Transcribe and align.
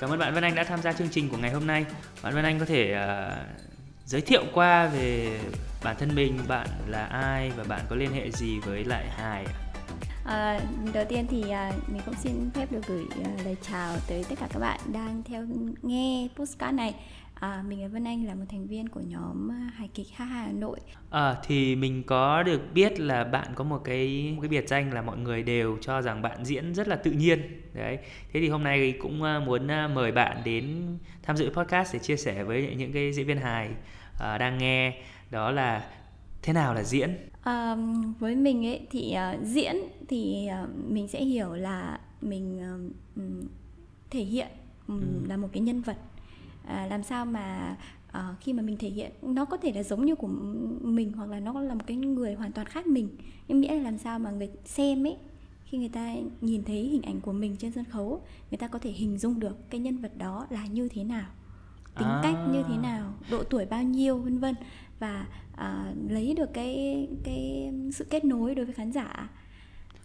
Cảm 0.00 0.10
ơn 0.10 0.18
bạn 0.18 0.34
Vân 0.34 0.44
Anh 0.44 0.54
đã 0.54 0.64
tham 0.64 0.82
gia 0.82 0.92
chương 0.92 1.08
trình 1.08 1.28
của 1.28 1.36
ngày 1.36 1.50
hôm 1.50 1.66
nay. 1.66 1.86
Bạn 2.22 2.34
Vân 2.34 2.44
Anh 2.44 2.58
có 2.58 2.64
thể 2.64 2.96
uh, 2.96 3.32
giới 4.04 4.20
thiệu 4.20 4.44
qua 4.52 4.86
về 4.86 5.38
bản 5.84 5.96
thân 5.98 6.14
mình, 6.14 6.38
bạn 6.48 6.66
là 6.86 7.04
ai 7.04 7.50
và 7.56 7.64
bạn 7.64 7.80
có 7.88 7.96
liên 7.96 8.12
hệ 8.12 8.30
gì 8.30 8.60
với 8.60 8.84
lại 8.84 9.08
Hải 9.10 9.44
ạ 9.44 9.69
À, 10.24 10.60
đầu 10.94 11.04
tiên 11.08 11.26
thì 11.30 11.50
à, 11.50 11.72
mình 11.86 12.02
cũng 12.06 12.14
xin 12.14 12.50
phép 12.54 12.72
được 12.72 12.86
gửi 12.86 13.04
à, 13.24 13.30
lời 13.44 13.56
chào 13.62 13.96
tới 14.08 14.24
tất 14.28 14.34
cả 14.40 14.48
các 14.52 14.58
bạn 14.58 14.80
đang 14.92 15.22
theo 15.22 15.46
nghe 15.82 16.28
postcard 16.36 16.74
này. 16.74 16.94
À, 17.34 17.62
mình 17.68 17.82
là 17.82 17.88
Vân 17.88 18.04
Anh 18.04 18.26
là 18.26 18.34
một 18.34 18.44
thành 18.50 18.66
viên 18.66 18.88
của 18.88 19.00
nhóm 19.00 19.48
hài 19.48 19.88
kịch 19.88 20.06
Ha 20.16 20.24
Hà 20.24 20.48
Nội. 20.52 20.78
À, 21.10 21.36
thì 21.44 21.76
mình 21.76 22.02
có 22.02 22.42
được 22.42 22.60
biết 22.74 23.00
là 23.00 23.24
bạn 23.24 23.46
có 23.54 23.64
một 23.64 23.80
cái 23.84 24.32
một 24.36 24.40
cái 24.42 24.48
biệt 24.48 24.68
danh 24.68 24.92
là 24.92 25.02
mọi 25.02 25.16
người 25.16 25.42
đều 25.42 25.78
cho 25.80 26.02
rằng 26.02 26.22
bạn 26.22 26.44
diễn 26.44 26.74
rất 26.74 26.88
là 26.88 26.96
tự 26.96 27.10
nhiên. 27.10 27.62
Đấy. 27.74 27.98
Thế 28.32 28.40
thì 28.40 28.48
hôm 28.48 28.64
nay 28.64 28.94
cũng 29.00 29.18
muốn 29.46 29.66
mời 29.94 30.12
bạn 30.12 30.42
đến 30.44 30.96
tham 31.22 31.36
dự 31.36 31.50
podcast 31.50 31.92
để 31.92 31.98
chia 31.98 32.16
sẻ 32.16 32.44
với 32.44 32.74
những 32.76 32.92
cái 32.92 33.12
diễn 33.12 33.26
viên 33.26 33.38
hài 33.38 33.70
à, 34.20 34.38
đang 34.38 34.58
nghe 34.58 35.02
đó 35.30 35.50
là 35.50 35.84
thế 36.42 36.52
nào 36.52 36.74
là 36.74 36.84
diễn 36.84 37.16
À, 37.42 37.76
với 38.18 38.36
mình 38.36 38.66
ấy 38.66 38.86
thì 38.90 39.16
uh, 39.34 39.46
diễn 39.46 39.76
thì 40.08 40.48
uh, 40.64 40.90
mình 40.90 41.08
sẽ 41.08 41.24
hiểu 41.24 41.54
là 41.54 42.00
mình 42.20 42.60
uh, 43.16 43.24
thể 44.10 44.22
hiện 44.24 44.48
um, 44.88 45.00
ừ. 45.00 45.28
là 45.28 45.36
một 45.36 45.48
cái 45.52 45.62
nhân 45.62 45.82
vật 45.82 45.96
à, 46.66 46.86
làm 46.90 47.02
sao 47.02 47.26
mà 47.26 47.76
uh, 48.08 48.40
khi 48.40 48.52
mà 48.52 48.62
mình 48.62 48.76
thể 48.78 48.88
hiện 48.88 49.12
nó 49.22 49.44
có 49.44 49.56
thể 49.56 49.72
là 49.72 49.82
giống 49.82 50.04
như 50.04 50.14
của 50.14 50.28
mình 50.80 51.12
hoặc 51.12 51.30
là 51.30 51.40
nó 51.40 51.60
là 51.60 51.74
một 51.74 51.84
cái 51.86 51.96
người 51.96 52.34
hoàn 52.34 52.52
toàn 52.52 52.66
khác 52.66 52.86
mình 52.86 53.08
nhưng 53.48 53.60
nghĩa 53.60 53.74
là 53.74 53.82
làm 53.82 53.98
sao 53.98 54.18
mà 54.18 54.30
người 54.30 54.48
xem 54.64 55.06
ấy 55.06 55.16
khi 55.64 55.78
người 55.78 55.88
ta 55.88 56.14
nhìn 56.40 56.64
thấy 56.64 56.76
hình 56.76 57.02
ảnh 57.02 57.20
của 57.20 57.32
mình 57.32 57.56
trên 57.58 57.72
sân 57.72 57.84
khấu 57.84 58.22
người 58.50 58.58
ta 58.58 58.68
có 58.68 58.78
thể 58.78 58.90
hình 58.90 59.18
dung 59.18 59.40
được 59.40 59.70
cái 59.70 59.80
nhân 59.80 59.98
vật 59.98 60.16
đó 60.18 60.46
là 60.50 60.66
như 60.66 60.88
thế 60.88 61.04
nào 61.04 61.26
tính 61.98 62.08
à. 62.08 62.20
cách 62.22 62.36
như 62.52 62.62
thế 62.68 62.76
nào 62.76 63.12
độ 63.30 63.42
tuổi 63.42 63.66
bao 63.66 63.82
nhiêu 63.82 64.18
vân 64.18 64.38
vân 64.38 64.54
và 65.00 65.26
à, 65.56 65.92
lấy 66.08 66.34
được 66.34 66.50
cái 66.54 67.08
cái 67.24 67.72
sự 67.92 68.06
kết 68.10 68.24
nối 68.24 68.54
đối 68.54 68.64
với 68.64 68.74
khán 68.74 68.92
giả 68.92 69.28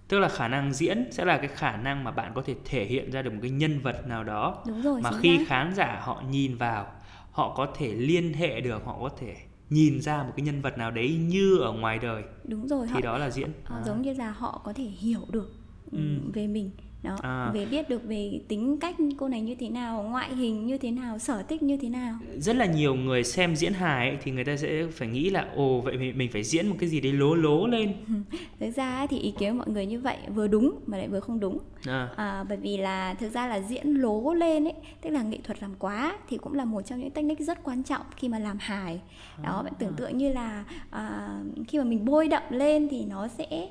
tức 0.07 0.19
là 0.19 0.29
khả 0.29 0.47
năng 0.47 0.73
diễn 0.73 1.11
sẽ 1.11 1.25
là 1.25 1.37
cái 1.37 1.47
khả 1.47 1.77
năng 1.77 2.03
mà 2.03 2.11
bạn 2.11 2.31
có 2.35 2.41
thể 2.45 2.55
thể 2.65 2.85
hiện 2.85 3.11
ra 3.11 3.21
được 3.21 3.33
một 3.33 3.39
cái 3.41 3.51
nhân 3.51 3.79
vật 3.79 4.07
nào 4.07 4.23
đó 4.23 4.63
Đúng 4.67 4.81
rồi, 4.81 5.01
mà 5.01 5.11
khi 5.19 5.37
ra. 5.37 5.43
khán 5.47 5.73
giả 5.75 5.99
họ 6.03 6.23
nhìn 6.29 6.57
vào 6.57 6.87
họ 7.31 7.53
có 7.55 7.67
thể 7.77 7.93
liên 7.93 8.33
hệ 8.33 8.61
được 8.61 8.85
họ 8.85 8.97
có 9.01 9.09
thể 9.19 9.35
nhìn 9.69 10.01
ra 10.01 10.23
một 10.23 10.33
cái 10.35 10.45
nhân 10.45 10.61
vật 10.61 10.77
nào 10.77 10.91
đấy 10.91 11.17
như 11.27 11.57
ở 11.57 11.71
ngoài 11.71 11.99
đời 11.99 12.23
đúng 12.43 12.67
rồi 12.67 12.87
thì 12.87 12.93
họ, 12.93 13.01
đó 13.01 13.17
là 13.17 13.29
diễn 13.29 13.51
à. 13.63 13.81
giống 13.85 14.01
như 14.01 14.13
là 14.13 14.31
họ 14.31 14.61
có 14.63 14.73
thể 14.73 14.83
hiểu 14.83 15.21
được 15.29 15.53
ừ. 15.91 15.99
về 16.33 16.47
mình 16.47 16.69
đó 17.05 17.17
à. 17.21 17.51
về 17.53 17.65
biết 17.65 17.89
được 17.89 18.01
về 18.03 18.39
tính 18.47 18.77
cách 18.79 18.95
cô 19.17 19.27
này 19.27 19.41
như 19.41 19.55
thế 19.55 19.69
nào 19.69 20.03
ngoại 20.03 20.35
hình 20.35 20.65
như 20.65 20.77
thế 20.77 20.91
nào 20.91 21.19
sở 21.19 21.43
thích 21.43 21.63
như 21.63 21.77
thế 21.77 21.89
nào 21.89 22.17
rất 22.37 22.55
là 22.55 22.65
nhiều 22.65 22.95
người 22.95 23.23
xem 23.23 23.55
diễn 23.55 23.73
hài 23.73 24.09
ấy, 24.09 24.17
thì 24.23 24.31
người 24.31 24.45
ta 24.45 24.57
sẽ 24.57 24.87
phải 24.91 25.07
nghĩ 25.07 25.29
là 25.29 25.47
ồ 25.55 25.81
vậy 25.81 25.97
mình 25.97 26.31
phải 26.31 26.43
diễn 26.43 26.67
một 26.67 26.75
cái 26.79 26.89
gì 26.89 27.01
đấy 27.01 27.13
lố 27.13 27.35
lố 27.35 27.67
lên 27.67 27.93
thực 28.59 28.71
ra 28.75 29.07
thì 29.07 29.19
ý 29.19 29.33
kiến 29.39 29.57
mọi 29.57 29.67
người 29.69 29.85
như 29.85 29.99
vậy 29.99 30.17
vừa 30.35 30.47
đúng 30.47 30.79
mà 30.85 30.97
lại 30.97 31.07
vừa 31.07 31.19
không 31.19 31.39
đúng 31.39 31.57
à. 31.87 32.09
À, 32.15 32.43
bởi 32.49 32.57
vì 32.57 32.77
là 32.77 33.13
thực 33.13 33.29
ra 33.29 33.47
là 33.47 33.61
diễn 33.61 33.87
lố 33.87 34.33
lên 34.33 34.67
ấy 34.67 34.73
tức 35.01 35.09
là 35.09 35.23
nghệ 35.23 35.37
thuật 35.43 35.61
làm 35.61 35.75
quá 35.79 36.17
thì 36.29 36.37
cũng 36.37 36.53
là 36.53 36.65
một 36.65 36.81
trong 36.81 36.99
những 36.99 37.11
technique 37.11 37.45
rất 37.45 37.63
quan 37.63 37.83
trọng 37.83 38.01
khi 38.17 38.29
mà 38.29 38.39
làm 38.39 38.57
hài 38.59 39.01
đó 39.43 39.57
à. 39.59 39.63
bạn 39.63 39.73
tưởng 39.79 39.93
tượng 39.93 40.17
như 40.17 40.33
là 40.33 40.63
à, 40.89 41.29
khi 41.67 41.77
mà 41.77 41.83
mình 41.83 42.05
bôi 42.05 42.27
đậm 42.27 42.43
lên 42.49 42.87
thì 42.89 43.05
nó 43.05 43.27
sẽ 43.27 43.67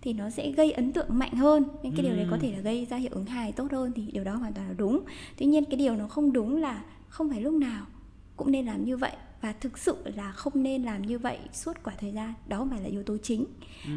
thì 0.00 0.12
nó 0.12 0.30
sẽ 0.30 0.50
gây 0.50 0.72
ấn 0.72 0.92
tượng 0.92 1.06
mạnh 1.18 1.32
hơn. 1.32 1.64
Nên 1.82 1.92
cái 1.96 2.02
điều 2.02 2.16
đấy 2.16 2.26
có 2.30 2.38
thể 2.40 2.52
là 2.52 2.58
gây 2.58 2.86
ra 2.90 2.96
hiệu 2.96 3.10
ứng 3.14 3.24
hài 3.24 3.52
tốt 3.52 3.72
hơn 3.72 3.92
thì 3.96 4.02
điều 4.12 4.24
đó 4.24 4.34
hoàn 4.34 4.52
toàn 4.52 4.68
là 4.68 4.74
đúng. 4.78 5.00
Tuy 5.38 5.46
nhiên 5.46 5.64
cái 5.64 5.76
điều 5.76 5.96
nó 5.96 6.08
không 6.08 6.32
đúng 6.32 6.56
là 6.56 6.84
không 7.08 7.30
phải 7.30 7.40
lúc 7.40 7.54
nào 7.54 7.86
cũng 8.36 8.52
nên 8.52 8.66
làm 8.66 8.84
như 8.84 8.96
vậy 8.96 9.12
và 9.40 9.52
thực 9.52 9.78
sự 9.78 9.96
là 10.16 10.32
không 10.32 10.62
nên 10.62 10.82
làm 10.82 11.02
như 11.02 11.18
vậy 11.18 11.38
suốt 11.52 11.72
quả 11.84 11.94
thời 12.00 12.12
gian. 12.12 12.34
Đó 12.48 12.58
không 12.58 12.70
phải 12.70 12.80
là 12.80 12.88
yếu 12.88 13.02
tố 13.02 13.16
chính. 13.22 13.44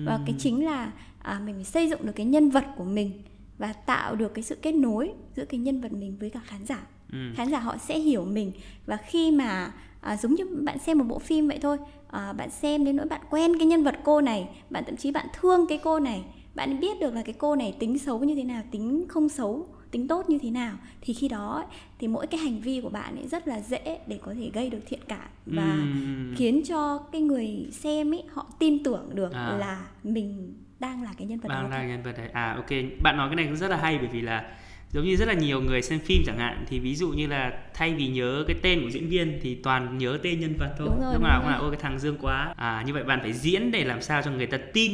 Và 0.06 0.19
cái 0.25 0.36
chính 0.40 0.66
là 0.66 0.92
à, 1.19 1.42
mình 1.46 1.56
phải 1.56 1.63
xây 1.63 1.90
dựng 1.90 2.06
được 2.06 2.13
cái 2.16 2.25
nhân 2.25 2.50
vật 2.50 2.66
của 2.78 2.84
mình 2.84 3.12
và 3.58 3.74
tạo 3.74 4.16
được 4.16 4.34
cái 4.34 4.44
sự 4.44 4.56
kết 4.62 4.72
nối 4.72 5.12
giữa 5.36 5.46
cái 5.46 5.59
nhân 5.59 5.81
vật 5.81 5.92
mình 5.94 6.18
với 6.19 6.30
cả 6.30 6.40
khán 6.46 6.66
giả 6.66 6.88
ừ. 7.12 7.18
khán 7.35 7.50
giả 7.50 7.59
họ 7.59 7.78
sẽ 7.78 8.00
hiểu 8.00 8.25
mình 8.25 8.51
và 8.85 8.97
khi 8.97 9.31
mà 9.31 9.72
à, 10.01 10.18
giống 10.18 10.35
như 10.35 10.44
bạn 10.63 10.79
xem 10.79 10.97
một 10.97 11.06
bộ 11.07 11.19
phim 11.19 11.47
vậy 11.47 11.59
thôi 11.62 11.78
à, 12.07 12.34
bạn 12.34 12.50
xem 12.50 12.85
đến 12.85 12.95
nỗi 12.95 13.06
bạn 13.06 13.22
quen 13.29 13.57
cái 13.57 13.68
nhân 13.68 13.84
vật 13.84 13.95
cô 14.03 14.22
này 14.22 14.50
bạn 14.69 14.84
thậm 14.85 14.97
chí 14.97 15.12
bạn 15.12 15.25
thương 15.34 15.68
cái 15.68 15.79
cô 15.84 16.00
này 16.00 16.23
bạn 16.56 16.79
biết 16.79 17.00
được 17.00 17.13
là 17.13 17.22
cái 17.22 17.35
cô 17.38 17.56
này 17.56 17.75
tính 17.79 18.00
xấu 18.00 18.19
như 18.19 18.35
thế 18.35 18.44
nào 18.44 18.63
tính 18.72 19.06
không 19.09 19.29
xấu 19.29 19.68
tính 19.91 20.07
tốt 20.07 20.29
như 20.29 20.38
thế 20.38 20.50
nào 20.50 20.75
thì 21.01 21.13
khi 21.13 21.28
đó 21.28 21.66
thì 22.00 22.07
mỗi 22.07 22.28
cái 22.28 22.40
hành 22.40 22.59
vi 22.62 22.81
của 22.81 22.90
bạn 22.90 23.16
ấy 23.16 23.28
rất 23.28 23.47
là 23.47 23.59
dễ 23.59 24.00
để 24.07 24.19
có 24.24 24.34
thể 24.34 24.51
gây 24.53 24.69
được 24.69 24.79
thiện 24.88 25.00
cảm 25.07 25.29
và 25.45 25.74
uhm. 25.74 26.35
khiến 26.35 26.62
cho 26.66 26.97
cái 27.12 27.22
người 27.22 27.68
xem 27.72 28.13
ấy 28.13 28.24
họ 28.34 28.47
tin 28.59 28.84
tưởng 28.84 29.09
được 29.13 29.34
à. 29.34 29.57
là 29.59 29.85
mình 30.03 30.53
đang 30.79 31.03
là 31.03 31.09
cái 31.18 31.28
nhân 31.28 31.39
vật 31.39 31.50
đang 31.50 31.63
đó 31.63 31.78
là 31.78 31.88
nhân 31.88 32.03
vật 32.03 32.13
đấy 32.18 32.29
à 32.34 32.53
ok 32.53 32.69
bạn 33.03 33.18
nói 33.18 33.29
cái 33.29 33.35
này 33.35 33.45
cũng 33.45 33.56
rất 33.56 33.68
là 33.68 33.78
hay 33.78 33.97
bởi 33.97 34.07
vì 34.07 34.22
là 34.22 34.57
giống 34.92 35.06
như 35.06 35.16
rất 35.16 35.28
là 35.28 35.34
nhiều 35.34 35.62
người 35.62 35.81
xem 35.81 36.00
phim 36.00 36.24
chẳng 36.25 36.38
hạn 36.38 36.66
thì 36.68 36.80
ví 36.80 36.96
dụ 36.96 37.09
như 37.09 37.28
là 37.28 37.53
thay 37.74 37.94
vì 37.94 38.08
nhớ 38.08 38.44
cái 38.48 38.56
tên 38.62 38.81
của 38.81 38.90
diễn 38.90 39.09
viên 39.09 39.40
thì 39.42 39.56
toàn 39.56 39.98
nhớ 39.98 40.20
tên 40.24 40.40
nhân 40.40 40.56
vật 40.58 40.75
thôi. 40.78 40.88
Đúng 40.92 41.02
rồi, 41.02 41.14
lúc 41.14 41.24
nào 41.24 41.42
cũng 41.42 41.52
là 41.52 41.58
ôi 41.58 41.72
cái 41.72 41.80
thằng 41.81 42.00
dương 42.00 42.18
quá. 42.22 42.53
À 42.58 42.84
như 42.88 42.94
vậy 42.94 43.03
bạn 43.03 43.20
phải 43.22 43.34
diễn 43.34 43.72
để 43.72 43.84
làm 43.84 44.02
sao 44.02 44.22
cho 44.22 44.31
người 44.31 44.48
ta 44.48 44.58
tin. 44.74 44.92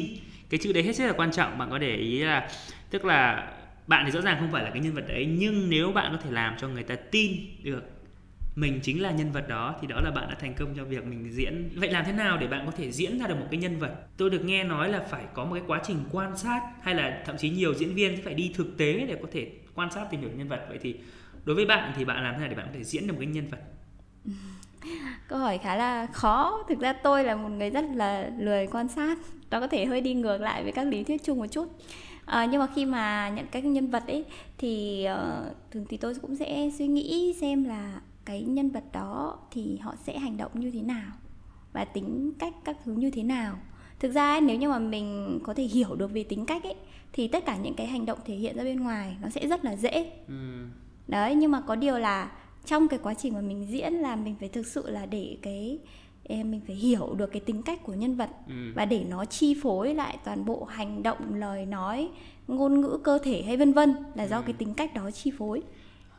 Cái 0.50 0.60
chữ 0.64 0.74
đấy 0.74 0.84
hết 0.84 0.96
sức 0.96 1.08
là 1.08 1.14
quan 1.14 1.32
trọng 1.32 1.58
bạn 1.58 1.70
có 1.70 1.78
để 1.78 1.96
ý 1.96 2.20
là 2.20 2.50
tức 2.90 3.06
là 3.06 3.52
bạn 3.88 4.06
thì 4.06 4.12
rõ 4.12 4.22
ràng 4.22 4.38
không 4.40 4.52
phải 4.52 4.64
là 4.64 4.70
cái 4.70 4.80
nhân 4.80 4.94
vật 4.94 5.06
đấy 5.08 5.28
nhưng 5.40 5.70
nếu 5.70 5.92
bạn 5.92 6.12
có 6.12 6.18
thể 6.24 6.32
làm 6.32 6.56
cho 6.58 6.68
người 6.68 6.84
ta 6.84 6.96
tin 6.96 7.32
được 7.64 7.84
mình 8.56 8.80
chính 8.84 9.02
là 9.02 9.12
nhân 9.12 9.32
vật 9.32 9.48
đó 9.48 9.76
thì 9.82 9.88
đó 9.88 10.02
là 10.04 10.12
bạn 10.12 10.30
đã 10.30 10.36
thành 10.40 10.54
công 10.54 10.74
cho 10.78 10.84
việc 10.84 11.06
mình 11.06 11.32
diễn. 11.32 11.70
Vậy 11.76 11.90
làm 11.90 12.06
thế 12.06 12.12
nào 12.12 12.38
để 12.38 12.48
bạn 12.48 12.66
có 12.66 12.72
thể 12.72 12.92
diễn 12.92 13.20
ra 13.20 13.28
được 13.28 13.36
một 13.36 13.48
cái 13.52 13.60
nhân 13.60 13.80
vật? 13.80 13.96
Tôi 14.18 14.30
được 14.30 14.46
nghe 14.46 14.64
nói 14.64 14.90
là 14.90 15.00
phải 15.12 15.24
có 15.34 15.46
một 15.46 15.54
cái 15.54 15.64
quá 15.68 15.82
trình 15.88 15.98
quan 16.12 16.38
sát 16.38 16.62
hay 16.82 16.96
là 16.96 17.24
thậm 17.26 17.36
chí 17.38 17.50
nhiều 17.50 17.74
diễn 17.74 17.94
viên 17.94 18.22
phải 18.24 18.34
đi 18.34 18.52
thực 18.56 18.78
tế 18.78 19.06
để 19.08 19.18
có 19.22 19.28
thể 19.32 19.52
quan 19.76 19.92
sát 19.92 20.08
tìm 20.12 20.22
hiểu 20.22 20.30
nhân 20.36 20.48
vật. 20.48 20.66
Vậy 20.70 20.80
thì 20.82 20.96
đối 21.46 21.56
với 21.56 21.66
bạn 21.66 21.94
thì 21.96 22.06
bạn 22.06 22.24
làm 22.24 22.34
thế 22.34 22.40
nào 22.40 22.50
để 22.50 22.56
bạn 22.56 22.66
có 22.68 22.74
thể 22.74 22.84
diễn 22.84 23.08
được 23.08 23.14
một 23.14 23.20
cái 23.20 23.28
nhân 23.28 23.48
vật? 23.48 23.60
Câu 25.28 25.40
hỏi 25.40 25.58
khá 25.58 25.76
là 25.76 26.06
khó. 26.06 26.64
Thực 26.70 26.80
ra 26.80 26.94
tôi 26.94 27.24
là 27.24 27.36
một 27.36 27.50
người 27.50 27.70
rất 27.70 27.86
là 27.94 28.30
lười 28.38 28.68
quan 28.68 28.88
sát. 28.88 29.18
Nó 29.52 29.60
có 29.60 29.68
thể 29.68 29.86
hơi 29.86 30.02
đi 30.02 30.14
ngược 30.14 30.38
lại 30.38 30.64
với 30.64 30.72
các 30.72 30.88
lý 30.88 31.04
thuyết 31.04 31.24
chung 31.24 31.40
một 31.40 31.48
chút. 31.52 31.68
À, 32.26 32.46
nhưng 32.46 32.60
mà 32.60 32.68
khi 32.76 32.86
mà 32.86 33.30
nhận 33.30 33.46
các 33.52 33.66
nhân 33.66 33.90
vật 33.90 34.08
ấy 34.08 34.26
thì 34.58 35.06
uh, 35.14 35.56
thường 35.72 35.86
thì 35.90 35.98
tôi 35.98 36.16
cũng 36.22 36.36
sẽ 36.36 36.70
suy 36.78 36.88
nghĩ 36.88 37.36
xem 37.42 37.64
là 37.64 38.02
cái 38.26 38.42
nhân 38.42 38.70
vật 38.70 38.84
đó 38.92 39.40
thì 39.52 39.78
họ 39.78 39.96
sẽ 40.04 40.20
hành 40.20 40.38
động 40.38 40.52
như 40.54 40.72
thế 40.72 40.82
nào 40.82 41.12
và 41.74 41.86
tính 41.86 42.34
cách 42.40 42.54
các 42.66 42.78
thứ 42.86 42.94
như 42.94 43.12
thế 43.12 43.24
nào 43.24 43.58
thực 44.04 44.12
ra 44.12 44.34
ấy, 44.34 44.42
nếu 44.42 44.58
như 44.58 44.70
mà 44.70 44.80
mình 44.80 45.40
có 45.44 45.54
thể 45.54 45.64
hiểu 45.64 45.96
được 45.96 46.12
về 46.14 46.24
tính 46.24 46.46
cách 46.46 46.64
ấy 46.64 46.76
thì 47.14 47.28
tất 47.28 47.46
cả 47.46 47.58
những 47.58 47.74
cái 47.74 47.88
hành 47.88 48.06
động 48.06 48.20
thể 48.26 48.36
hiện 48.36 48.58
ra 48.58 48.64
bên 48.64 48.80
ngoài 48.80 49.16
nó 49.22 49.30
sẽ 49.30 49.48
rất 49.48 49.66
là 49.66 49.76
dễ 49.76 50.12
ừ. 50.28 50.66
đấy 51.08 51.36
nhưng 51.36 51.52
mà 51.52 51.62
có 51.62 51.76
điều 51.76 51.98
là 51.98 52.32
trong 52.66 52.88
cái 52.88 53.00
quá 53.04 53.14
trình 53.14 53.34
mà 53.34 53.42
mình 53.42 53.68
diễn 53.70 53.94
là 53.94 54.16
mình 54.16 54.36
phải 54.40 54.50
thực 54.50 54.68
sự 54.68 54.90
là 54.90 55.06
để 55.06 55.38
cái 55.42 55.80
mình 56.28 56.62
phải 56.68 56.76
hiểu 56.76 57.16
được 57.18 57.32
cái 57.32 57.40
tính 57.40 57.62
cách 57.62 57.84
của 57.84 57.94
nhân 57.94 58.16
vật 58.16 58.30
ừ. 58.48 58.54
và 58.76 58.86
để 58.86 59.06
nó 59.10 59.26
chi 59.26 59.56
phối 59.62 59.96
lại 59.96 60.18
toàn 60.24 60.46
bộ 60.46 60.64
hành 60.64 61.04
động 61.04 61.36
lời 61.36 61.66
nói 61.66 62.10
ngôn 62.48 62.82
ngữ 62.82 63.00
cơ 63.04 63.20
thể 63.24 63.42
hay 63.42 63.58
vân 63.58 63.74
vân 63.74 63.96
là 64.16 64.28
do 64.28 64.38
ừ. 64.38 64.44
cái 64.46 64.54
tính 64.54 64.74
cách 64.74 64.94
đó 64.94 65.12
chi 65.12 65.32
phối 65.38 65.62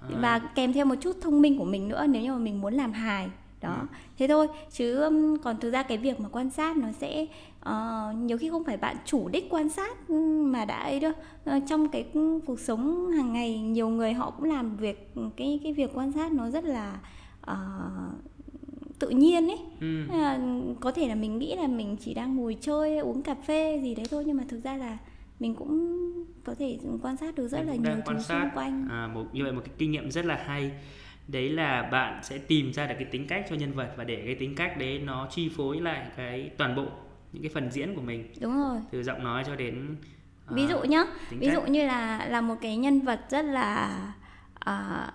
à. 0.01 0.09
và 0.21 0.39
kèm 0.39 0.73
theo 0.73 0.85
một 0.85 0.97
chút 1.01 1.17
thông 1.23 1.43
minh 1.43 1.59
của 1.59 1.65
mình 1.65 1.89
nữa 1.89 2.07
nếu 2.09 2.23
như 2.23 2.33
mà 2.33 2.39
mình 2.39 2.61
muốn 2.61 2.75
làm 2.75 2.93
hài 2.93 3.29
đó 3.65 3.77
ừ. 3.81 3.87
thế 4.19 4.27
thôi. 4.27 4.49
Chứ 4.71 5.11
còn 5.43 5.61
thực 5.61 5.71
ra 5.71 5.83
cái 5.83 5.99
việc 5.99 6.21
mà 6.21 6.29
quan 6.29 6.51
sát 6.51 6.77
nó 6.77 6.89
sẽ 6.93 7.27
uh, 7.69 8.17
nhiều 8.17 8.39
khi 8.39 8.51
không 8.51 8.65
phải 8.65 8.77
bạn 8.77 8.97
chủ 9.05 9.29
đích 9.29 9.47
quan 9.51 9.69
sát 9.69 10.11
mà 10.45 10.65
đã 10.65 10.83
ấy 10.83 11.01
đâu. 11.01 11.13
Uh, 11.51 11.63
trong 11.69 11.89
cái 11.89 12.05
cuộc 12.47 12.61
sống 12.61 13.11
hàng 13.11 13.33
ngày 13.33 13.59
nhiều 13.59 13.89
người 13.89 14.13
họ 14.13 14.31
cũng 14.31 14.51
làm 14.51 14.77
việc 14.77 15.13
cái 15.37 15.61
cái 15.63 15.73
việc 15.73 15.91
quan 15.95 16.13
sát 16.13 16.33
nó 16.33 16.51
rất 16.51 16.65
là 16.65 17.01
uh, 17.51 18.15
tự 18.99 19.09
nhiên 19.09 19.49
ấy. 19.49 19.59
Ừ. 19.81 20.05
uh, 20.05 20.81
có 20.81 20.93
thể 20.93 21.09
là 21.09 21.15
mình 21.15 21.39
nghĩ 21.39 21.57
là 21.57 21.67
mình 21.67 21.97
chỉ 22.01 22.15
đang 22.15 22.37
ngồi 22.37 22.57
chơi 22.61 22.99
uống 22.99 23.23
cà 23.23 23.35
phê 23.35 23.81
gì 23.83 23.95
đấy 23.95 24.07
thôi 24.11 24.25
nhưng 24.27 24.37
mà 24.37 24.45
thực 24.49 24.65
ra 24.65 24.77
là 24.77 24.99
mình 25.41 25.55
cũng 25.55 26.01
có 26.45 26.55
thể 26.59 26.79
quan 27.03 27.17
sát 27.17 27.35
được 27.35 27.49
rất 27.49 27.59
mình 27.59 27.85
là 27.85 27.95
nhiều 27.95 28.03
thứ 28.07 28.23
xung 28.23 28.51
quanh. 28.55 28.89
à, 28.91 29.07
một 29.15 29.25
như 29.33 29.43
vậy 29.43 29.53
một 29.53 29.61
cái 29.65 29.75
kinh 29.79 29.91
nghiệm 29.91 30.11
rất 30.11 30.25
là 30.25 30.45
hay 30.47 30.71
đấy 31.29 31.49
là 31.51 31.83
bạn 31.83 32.21
sẽ 32.23 32.39
tìm 32.39 32.73
ra 32.73 32.87
được 32.87 32.95
cái 32.99 33.05
tính 33.05 33.27
cách 33.27 33.47
cho 33.51 33.57
nhân 33.57 33.73
vật 33.73 33.95
và 33.97 34.05
để 34.05 34.23
cái 34.27 34.35
tính 34.35 34.55
cách 34.55 34.79
đấy 34.79 34.99
nó 35.05 35.29
chi 35.31 35.51
phối 35.57 35.81
lại 35.81 36.07
cái 36.17 36.51
toàn 36.59 36.77
bộ 36.77 36.87
những 37.33 37.43
cái 37.43 37.51
phần 37.55 37.71
diễn 37.71 37.95
của 37.95 38.03
mình 38.03 38.33
đúng 38.41 38.59
rồi 38.59 38.81
từ 38.91 39.03
giọng 39.03 39.25
nói 39.25 39.45
cho 39.47 39.57
đến 39.57 39.97
uh, 40.51 40.57
ví 40.57 40.67
dụ 40.67 40.79
nhá 40.79 41.05
ví 41.31 41.47
cách. 41.47 41.55
dụ 41.55 41.73
như 41.73 41.87
là 41.87 42.27
là 42.27 42.41
một 42.41 42.55
cái 42.61 42.77
nhân 42.77 43.01
vật 43.01 43.21
rất 43.31 43.45
là 43.45 43.99
uh, 44.71 45.15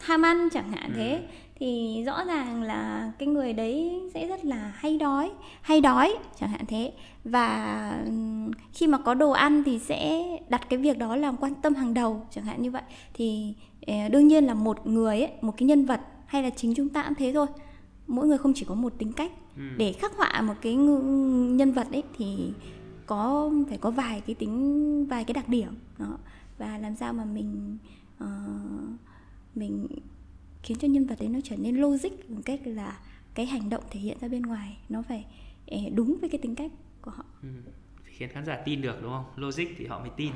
ham 0.00 0.22
ăn 0.22 0.48
chẳng 0.52 0.72
hạn 0.72 0.90
ừ. 0.92 0.96
thế 0.96 1.22
thì 1.58 2.02
rõ 2.06 2.24
ràng 2.24 2.62
là 2.62 3.12
cái 3.18 3.28
người 3.28 3.52
đấy 3.52 4.02
sẽ 4.14 4.26
rất 4.26 4.44
là 4.44 4.72
hay 4.76 4.98
đói 4.98 5.30
hay 5.62 5.80
đói 5.80 6.16
chẳng 6.40 6.50
hạn 6.50 6.64
thế. 6.68 6.92
Và 7.24 8.04
khi 8.72 8.86
mà 8.86 8.98
có 8.98 9.14
đồ 9.14 9.30
ăn 9.30 9.62
thì 9.64 9.78
sẽ 9.78 10.24
đặt 10.48 10.68
cái 10.70 10.78
việc 10.78 10.98
đó 10.98 11.16
làm 11.16 11.36
quan 11.36 11.54
tâm 11.54 11.74
hàng 11.74 11.94
đầu 11.94 12.26
chẳng 12.30 12.44
hạn 12.44 12.62
như 12.62 12.70
vậy. 12.70 12.82
Thì 13.14 13.54
ờ, 13.86 14.08
đương 14.08 14.28
nhiên 14.28 14.44
là 14.44 14.54
một 14.54 14.86
người 14.86 15.20
ấy, 15.20 15.30
một 15.40 15.54
cái 15.56 15.66
nhân 15.66 15.84
vật 15.84 16.00
hay 16.26 16.42
là 16.42 16.50
chính 16.50 16.74
chúng 16.74 16.88
ta 16.88 17.02
cũng 17.02 17.14
thế 17.14 17.32
thôi. 17.32 17.46
Mỗi 18.06 18.26
người 18.26 18.38
không 18.38 18.52
chỉ 18.54 18.64
có 18.68 18.74
một 18.74 18.92
tính 18.98 19.12
cách. 19.12 19.32
Ừ. 19.56 19.62
để 19.76 19.92
khắc 19.92 20.16
họa 20.16 20.40
một 20.40 20.54
cái 20.60 20.74
nhân 20.74 21.72
vật 21.72 21.86
ấy 21.92 22.02
thì 22.18 22.52
có 23.06 23.50
phải 23.68 23.78
có 23.78 23.90
vài 23.90 24.20
cái 24.26 24.34
tính 24.34 25.06
vài 25.06 25.24
cái 25.24 25.34
đặc 25.34 25.48
điểm 25.48 25.68
đó. 25.98 26.18
Và 26.58 26.78
làm 26.78 26.94
sao 26.96 27.12
mà 27.12 27.24
mình 27.24 27.78
uh, 28.24 28.28
mình 29.54 29.86
khiến 30.68 30.78
cho 30.78 30.88
nhân 30.88 31.06
vật 31.06 31.14
đấy 31.20 31.28
nó 31.28 31.38
trở 31.44 31.56
nên 31.56 31.76
logic 31.76 32.30
một 32.30 32.40
cách 32.44 32.60
là 32.64 32.98
cái 33.34 33.46
hành 33.46 33.70
động 33.70 33.82
thể 33.90 34.00
hiện 34.00 34.16
ra 34.20 34.28
bên 34.28 34.42
ngoài 34.42 34.76
nó 34.88 35.02
phải 35.08 35.24
ờ, 35.66 35.78
đúng 35.94 36.16
với 36.20 36.30
cái 36.30 36.38
tính 36.42 36.54
cách 36.54 36.70
của 37.02 37.10
họ. 37.10 37.24
Ừ. 37.42 37.48
khiến 38.04 38.28
khán 38.28 38.44
giả 38.44 38.56
tin 38.56 38.82
được 38.82 39.02
đúng 39.02 39.10
không? 39.10 39.24
Logic 39.36 39.66
thì 39.78 39.86
họ 39.86 39.98
mới 40.00 40.10
tin. 40.16 40.32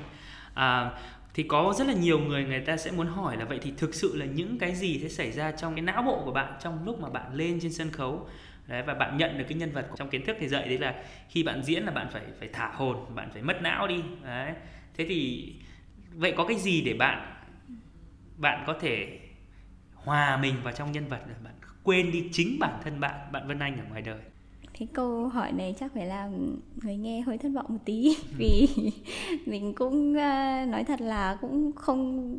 À, 0.54 0.90
thì 1.34 1.42
có 1.42 1.74
rất 1.78 1.86
là 1.86 1.94
nhiều 1.94 2.20
người 2.20 2.44
người 2.44 2.60
ta 2.60 2.76
sẽ 2.76 2.90
muốn 2.90 3.06
hỏi 3.06 3.36
là 3.36 3.44
vậy 3.44 3.58
thì 3.62 3.72
thực 3.76 3.94
sự 3.94 4.16
là 4.16 4.26
những 4.26 4.58
cái 4.58 4.74
gì 4.74 4.98
sẽ 5.02 5.08
xảy 5.08 5.32
ra 5.32 5.52
trong 5.52 5.74
cái 5.74 5.82
não 5.82 6.02
bộ 6.02 6.22
của 6.24 6.32
bạn 6.32 6.52
trong 6.62 6.84
lúc 6.84 7.00
mà 7.00 7.08
bạn 7.08 7.34
lên 7.34 7.58
trên 7.62 7.72
sân 7.72 7.90
khấu? 7.90 8.28
Đấy 8.66 8.82
và 8.86 8.94
bạn 8.94 9.16
nhận 9.16 9.38
được 9.38 9.44
cái 9.48 9.58
nhân 9.58 9.72
vật 9.72 9.88
trong 9.96 10.10
kiến 10.10 10.24
thức 10.26 10.36
thì 10.40 10.48
dạy 10.48 10.68
đấy 10.68 10.78
là 10.78 11.04
khi 11.28 11.42
bạn 11.42 11.62
diễn 11.62 11.82
là 11.82 11.90
bạn 11.90 12.08
phải 12.12 12.22
phải 12.38 12.48
thả 12.52 12.72
hồn 12.74 12.96
bạn 13.14 13.30
phải 13.32 13.42
mất 13.42 13.62
não 13.62 13.86
đi. 13.86 14.02
Đấy. 14.22 14.52
Thế 14.96 15.06
thì 15.08 15.52
vậy 16.14 16.34
có 16.36 16.44
cái 16.44 16.56
gì 16.58 16.82
để 16.82 16.94
bạn 16.94 17.34
bạn 18.36 18.64
có 18.66 18.76
thể 18.80 19.18
hòa 20.04 20.36
mình 20.36 20.54
vào 20.62 20.72
trong 20.72 20.92
nhân 20.92 21.08
vật 21.08 21.20
rồi 21.26 21.36
bạn 21.44 21.54
quên 21.82 22.12
đi 22.12 22.28
chính 22.32 22.58
bản 22.58 22.80
thân 22.84 23.00
bạn 23.00 23.32
bạn 23.32 23.48
Vân 23.48 23.58
Anh 23.58 23.78
ở 23.78 23.84
ngoài 23.90 24.02
đời. 24.02 24.18
Cái 24.78 24.88
câu 24.92 25.28
hỏi 25.28 25.52
này 25.52 25.74
chắc 25.80 25.92
phải 25.94 26.06
làm 26.06 26.56
người 26.82 26.96
nghe 26.96 27.20
hơi 27.20 27.38
thất 27.38 27.48
vọng 27.54 27.66
một 27.68 27.78
tí 27.84 28.16
vì 28.36 28.68
mình 29.46 29.74
cũng 29.74 30.10
uh, 30.10 30.68
nói 30.68 30.84
thật 30.86 31.00
là 31.00 31.38
cũng 31.40 31.72
không 31.72 32.38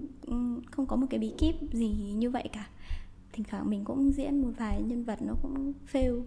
không 0.72 0.86
có 0.86 0.96
một 0.96 1.08
cái 1.10 1.20
bí 1.20 1.34
kíp 1.38 1.56
gì 1.72 1.88
như 2.16 2.30
vậy 2.30 2.50
cả. 2.54 2.66
Thỉnh 3.34 3.46
thoảng 3.50 3.70
mình 3.70 3.84
cũng 3.84 4.12
diễn 4.12 4.42
một 4.42 4.52
vài 4.58 4.82
nhân 4.82 5.04
vật 5.04 5.22
nó 5.22 5.34
cũng 5.42 5.74
fail. 5.94 6.22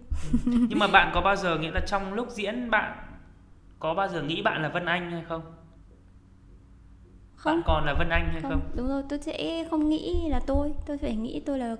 Nhưng 0.45 0.79
mà 0.79 0.87
bạn 0.87 1.11
có 1.13 1.21
bao 1.21 1.35
giờ 1.35 1.57
nghĩa 1.57 1.71
là 1.71 1.79
trong 1.79 2.13
lúc 2.13 2.27
diễn 2.31 2.69
bạn 2.69 2.97
có 3.79 3.93
bao 3.93 4.07
giờ 4.07 4.23
nghĩ 4.23 4.41
bạn 4.41 4.61
là 4.61 4.69
Vân 4.69 4.85
Anh 4.85 5.11
hay 5.11 5.23
không 5.27 5.41
bạn 7.47 7.61
còn 7.65 7.85
là 7.85 7.93
Vân 7.93 8.09
Anh 8.09 8.29
hay 8.31 8.41
không, 8.41 8.51
không? 8.51 8.61
đúng 8.73 8.87
rồi 8.87 9.03
tôi 9.09 9.19
sẽ 9.19 9.65
không 9.69 9.89
nghĩ 9.89 10.29
là 10.29 10.39
tôi 10.39 10.73
tôi 10.85 10.97
phải 10.97 11.15
nghĩ 11.15 11.41
tôi 11.45 11.59
là 11.59 11.75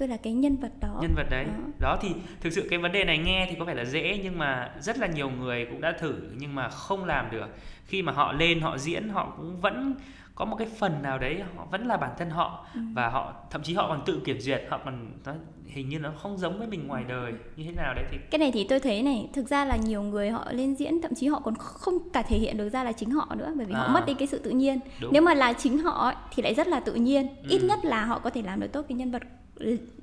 tôi 0.00 0.08
là 0.08 0.16
cái 0.16 0.32
nhân 0.32 0.56
vật 0.56 0.72
đó 0.80 0.98
nhân 1.02 1.14
vật 1.16 1.26
đấy 1.30 1.44
đó. 1.44 1.52
đó 1.78 1.98
thì 2.02 2.08
thực 2.40 2.52
sự 2.52 2.66
cái 2.70 2.78
vấn 2.78 2.92
đề 2.92 3.04
này 3.04 3.18
nghe 3.18 3.46
thì 3.50 3.56
có 3.58 3.64
vẻ 3.64 3.74
là 3.74 3.84
dễ 3.84 4.20
nhưng 4.22 4.38
mà 4.38 4.70
rất 4.80 4.98
là 4.98 5.06
nhiều 5.06 5.30
người 5.30 5.66
cũng 5.70 5.80
đã 5.80 5.92
thử 6.00 6.14
nhưng 6.38 6.54
mà 6.54 6.68
không 6.68 7.04
làm 7.04 7.30
được 7.30 7.46
khi 7.86 8.02
mà 8.02 8.12
họ 8.12 8.32
lên 8.32 8.60
họ 8.60 8.78
diễn 8.78 9.08
họ 9.08 9.32
cũng 9.36 9.60
vẫn 9.60 9.94
có 10.34 10.44
một 10.44 10.56
cái 10.56 10.68
phần 10.78 11.02
nào 11.02 11.18
đấy 11.18 11.42
họ 11.56 11.66
vẫn 11.70 11.86
là 11.86 11.96
bản 11.96 12.10
thân 12.18 12.30
họ 12.30 12.66
ừ. 12.74 12.80
và 12.94 13.08
họ 13.08 13.34
thậm 13.50 13.62
chí 13.62 13.74
họ 13.74 13.88
còn 13.88 14.02
tự 14.06 14.20
kiểm 14.24 14.40
duyệt 14.40 14.62
họ 14.70 14.80
còn 14.84 15.12
nó 15.24 15.32
hình 15.66 15.88
như 15.88 15.98
nó 15.98 16.12
không 16.22 16.38
giống 16.38 16.58
với 16.58 16.68
mình 16.68 16.86
ngoài 16.86 17.04
đời 17.08 17.32
như 17.56 17.64
thế 17.64 17.72
nào 17.72 17.94
đấy 17.94 18.04
thì 18.10 18.18
cái 18.30 18.38
này 18.38 18.50
thì 18.52 18.66
tôi 18.68 18.80
thấy 18.80 19.02
này 19.02 19.28
thực 19.32 19.48
ra 19.48 19.64
là 19.64 19.76
nhiều 19.76 20.02
người 20.02 20.30
họ 20.30 20.52
lên 20.52 20.74
diễn 20.74 21.02
thậm 21.02 21.14
chí 21.14 21.26
họ 21.26 21.40
còn 21.40 21.54
không 21.54 22.10
cả 22.12 22.22
thể 22.22 22.38
hiện 22.38 22.56
được 22.56 22.68
ra 22.68 22.84
là 22.84 22.92
chính 22.92 23.10
họ 23.10 23.34
nữa 23.34 23.52
bởi 23.56 23.66
vì 23.66 23.74
à. 23.74 23.78
họ 23.78 23.88
mất 23.88 24.06
đi 24.06 24.14
cái 24.14 24.28
sự 24.28 24.38
tự 24.38 24.50
nhiên 24.50 24.80
Đúng. 25.00 25.12
nếu 25.12 25.22
mà 25.22 25.34
là 25.34 25.52
chính 25.52 25.78
họ 25.78 26.12
thì 26.34 26.42
lại 26.42 26.54
rất 26.54 26.68
là 26.68 26.80
tự 26.80 26.94
nhiên 26.94 27.28
ừ. 27.28 27.48
ít 27.48 27.62
nhất 27.62 27.78
là 27.84 28.04
họ 28.04 28.18
có 28.18 28.30
thể 28.30 28.42
làm 28.42 28.60
được 28.60 28.72
tốt 28.72 28.82
cái 28.88 28.96
nhân 28.96 29.10
vật 29.10 29.22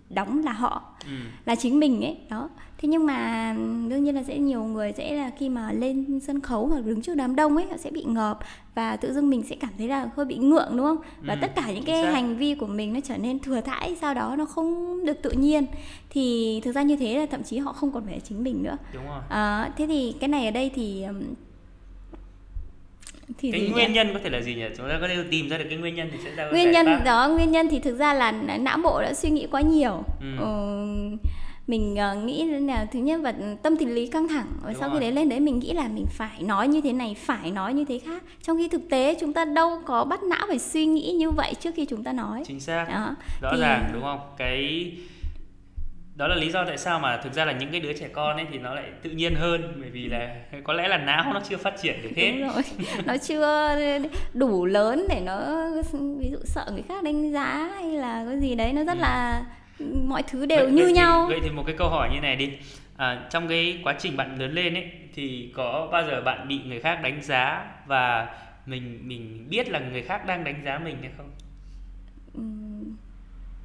đóng 0.10 0.42
là 0.44 0.52
họ 0.52 0.84
ừ. 1.06 1.12
là 1.46 1.56
chính 1.56 1.80
mình 1.80 2.06
ấy 2.06 2.18
đó. 2.30 2.50
Thế 2.78 2.90
nhưng 2.90 3.06
mà 3.06 3.54
đương 3.90 4.04
nhiên 4.04 4.16
là 4.16 4.24
sẽ 4.24 4.38
nhiều 4.38 4.64
người 4.64 4.94
sẽ 4.98 5.14
là 5.14 5.32
khi 5.38 5.50
mà 5.50 5.72
lên 5.72 6.20
sân 6.20 6.40
khấu 6.40 6.68
hoặc 6.68 6.86
đứng 6.86 7.02
trước 7.02 7.16
đám 7.16 7.36
đông 7.36 7.58
ấy 7.58 7.66
họ 7.70 7.78
sẽ 7.78 7.92
bị 7.92 8.04
ngợp 8.04 8.40
và 8.76 8.96
tự 8.96 9.14
dưng 9.14 9.30
mình 9.30 9.44
sẽ 9.44 9.56
cảm 9.56 9.70
thấy 9.78 9.88
là 9.88 10.10
hơi 10.16 10.26
bị 10.26 10.38
ngượng 10.38 10.78
đúng 10.78 10.86
không? 10.86 10.98
Và 11.22 11.34
ừ, 11.34 11.40
tất 11.42 11.56
cả 11.56 11.72
những 11.72 11.84
cái 11.84 12.06
hành 12.06 12.38
vi 12.38 12.56
của 12.56 12.66
mình 12.66 12.94
nó 12.94 13.00
trở 13.04 13.18
nên 13.18 13.40
thừa 13.40 13.62
thãi 13.62 13.96
sau 14.02 14.14
đó 14.14 14.36
nó 14.38 14.46
không 14.46 15.00
được 15.06 15.22
tự 15.22 15.32
nhiên. 15.32 15.66
Thì 16.10 16.60
thực 16.64 16.76
ra 16.76 16.82
như 16.82 16.96
thế 16.96 17.20
là 17.20 17.26
thậm 17.26 17.44
chí 17.44 17.58
họ 17.58 17.74
không 17.74 17.92
còn 17.92 18.06
phải 18.06 18.14
là 18.14 18.20
chính 18.20 18.44
mình 18.44 18.64
nữa. 18.64 18.78
Đúng 18.94 19.06
rồi. 19.08 19.22
À, 19.30 19.72
thế 19.78 19.88
thì 19.88 20.16
cái 20.20 20.28
này 20.28 20.46
ở 20.46 20.52
đây 20.52 20.72
thì 20.76 21.06
thì 23.38 23.52
cái 23.52 23.62
nguyên 23.62 23.88
nhỉ? 23.88 23.94
nhân 23.94 24.14
có 24.14 24.20
thể 24.24 24.30
là 24.30 24.42
gì 24.42 24.56
nhỉ 24.56 24.66
chúng 24.78 24.90
ta 24.90 24.98
có 25.02 25.08
thể 25.08 25.16
tìm 25.32 25.50
ra 25.50 25.58
được 25.58 25.66
cái 25.70 25.78
nguyên 25.78 25.96
nhân 25.96 26.10
thì 26.12 26.18
sẽ 26.24 26.36
ra 26.36 26.50
nguyên 26.52 26.72
nhân 26.72 26.86
pháp. 26.86 27.04
đó 27.06 27.30
nguyên 27.30 27.52
nhân 27.52 27.68
thì 27.72 27.80
thực 27.80 27.98
ra 27.98 28.14
là 28.14 28.32
não 28.32 28.78
bộ 28.78 29.02
đã 29.02 29.14
suy 29.14 29.30
nghĩ 29.30 29.48
quá 29.52 29.62
nhiều 29.62 30.04
ừ. 30.22 30.38
Ừ, 30.40 30.48
mình 31.68 31.98
uh, 32.12 32.26
nghĩ 32.26 32.46
là 32.46 32.86
thứ 32.92 33.00
nhất 33.00 33.22
là 33.22 33.34
tâm 33.64 33.78
tình 33.78 33.96
lý 33.96 34.08
căng 34.08 34.28
thẳng 34.28 34.48
và 34.62 34.72
Đúng 34.72 34.80
sau 34.80 34.90
rồi. 34.90 35.00
khi 35.00 35.02
đấy 35.02 35.12
lên 35.12 35.30
đấy 35.30 35.40
mình 35.40 35.60
nghĩ 35.60 35.74
là 35.74 35.88
mình 35.88 36.06
phải 36.10 36.42
nói 36.42 36.68
như 36.68 36.82
thế 36.82 36.94
này 36.94 37.16
phải 37.20 37.52
nói 37.52 37.74
như 37.74 37.86
thế 37.86 38.00
khác 38.00 38.24
trong 38.44 38.58
khi 38.58 38.68
thực 38.68 38.82
tế 38.90 39.18
chúng 39.20 39.34
ta 39.34 39.46
đâu 39.46 39.82
có 39.86 40.06
bắt 40.06 40.24
não 40.24 40.46
phải 40.48 40.60
suy 40.60 40.86
nghĩ 40.86 41.12
như 41.12 41.32
vậy 41.32 41.54
trước 41.60 41.72
khi 41.76 41.86
chúng 41.86 42.04
ta 42.04 42.14
nói 42.14 42.44
chính 42.48 42.60
xác 42.60 42.86
đó. 42.90 43.16
rõ 43.42 43.50
thì... 43.54 43.62
ràng 43.62 43.90
đúng 43.94 44.04
không 44.04 44.20
cái 44.38 44.92
đó 46.18 46.28
là 46.28 46.36
lý 46.36 46.52
do 46.52 46.66
tại 46.66 46.78
sao 46.78 47.00
mà 47.00 47.18
thực 47.18 47.34
ra 47.34 47.46
là 47.46 47.52
những 47.52 47.72
cái 47.72 47.80
đứa 47.80 47.94
trẻ 47.94 48.08
con 48.14 48.38
ấy 48.38 48.46
thì 48.52 48.58
nó 48.58 48.74
lại 48.74 48.86
tự 49.02 49.10
nhiên 49.10 49.36
hơn 49.36 49.74
bởi 49.82 49.90
vì 49.90 50.06
là 50.06 50.36
có 50.64 50.74
lẽ 50.74 50.88
là 50.88 50.98
não 50.98 51.34
nó 51.34 51.42
chưa 51.50 51.58
phát 51.58 51.74
triển 51.82 52.02
được 52.04 52.10
hết 52.16 52.32
Đúng 52.32 52.50
rồi. 52.50 52.64
nó 53.06 53.18
chưa 53.18 53.78
đủ 54.34 54.66
lớn 54.66 55.06
để 55.10 55.22
nó 55.26 55.68
ví 56.20 56.30
dụ 56.32 56.38
sợ 56.44 56.66
người 56.74 56.84
khác 56.88 57.04
đánh 57.04 57.32
giá 57.32 57.72
hay 57.76 57.92
là 57.92 58.26
cái 58.30 58.40
gì 58.40 58.56
đấy 58.56 58.74
nó 58.74 58.84
rất 58.84 58.98
ừ. 58.98 59.02
là 59.02 59.46
mọi 60.06 60.24
thứ 60.24 60.46
đều 60.46 60.64
vậy, 60.64 60.72
như 60.72 60.84
vậy 60.84 60.94
nhau 60.94 61.26
thì, 61.28 61.34
vậy 61.34 61.42
thì 61.44 61.50
một 61.50 61.64
cái 61.66 61.76
câu 61.78 61.90
hỏi 61.90 62.10
như 62.14 62.20
này 62.22 62.36
đi 62.36 62.52
à, 62.98 63.28
trong 63.30 63.48
cái 63.48 63.80
quá 63.84 63.96
trình 64.00 64.18
bạn 64.18 64.40
lớn 64.40 64.52
lên 64.52 64.74
ấy 64.74 64.92
thì 65.16 65.52
có 65.56 65.90
bao 65.92 66.04
giờ 66.08 66.22
bạn 66.22 66.48
bị 66.48 66.60
người 66.66 66.80
khác 66.80 67.00
đánh 67.04 67.22
giá 67.22 67.66
và 67.86 68.28
mình 68.66 69.00
mình 69.04 69.48
biết 69.50 69.70
là 69.70 69.80
người 69.80 70.02
khác 70.02 70.26
đang 70.26 70.44
đánh 70.44 70.62
giá 70.66 70.80
mình 70.80 70.98
hay 71.02 71.12
không 71.18 71.30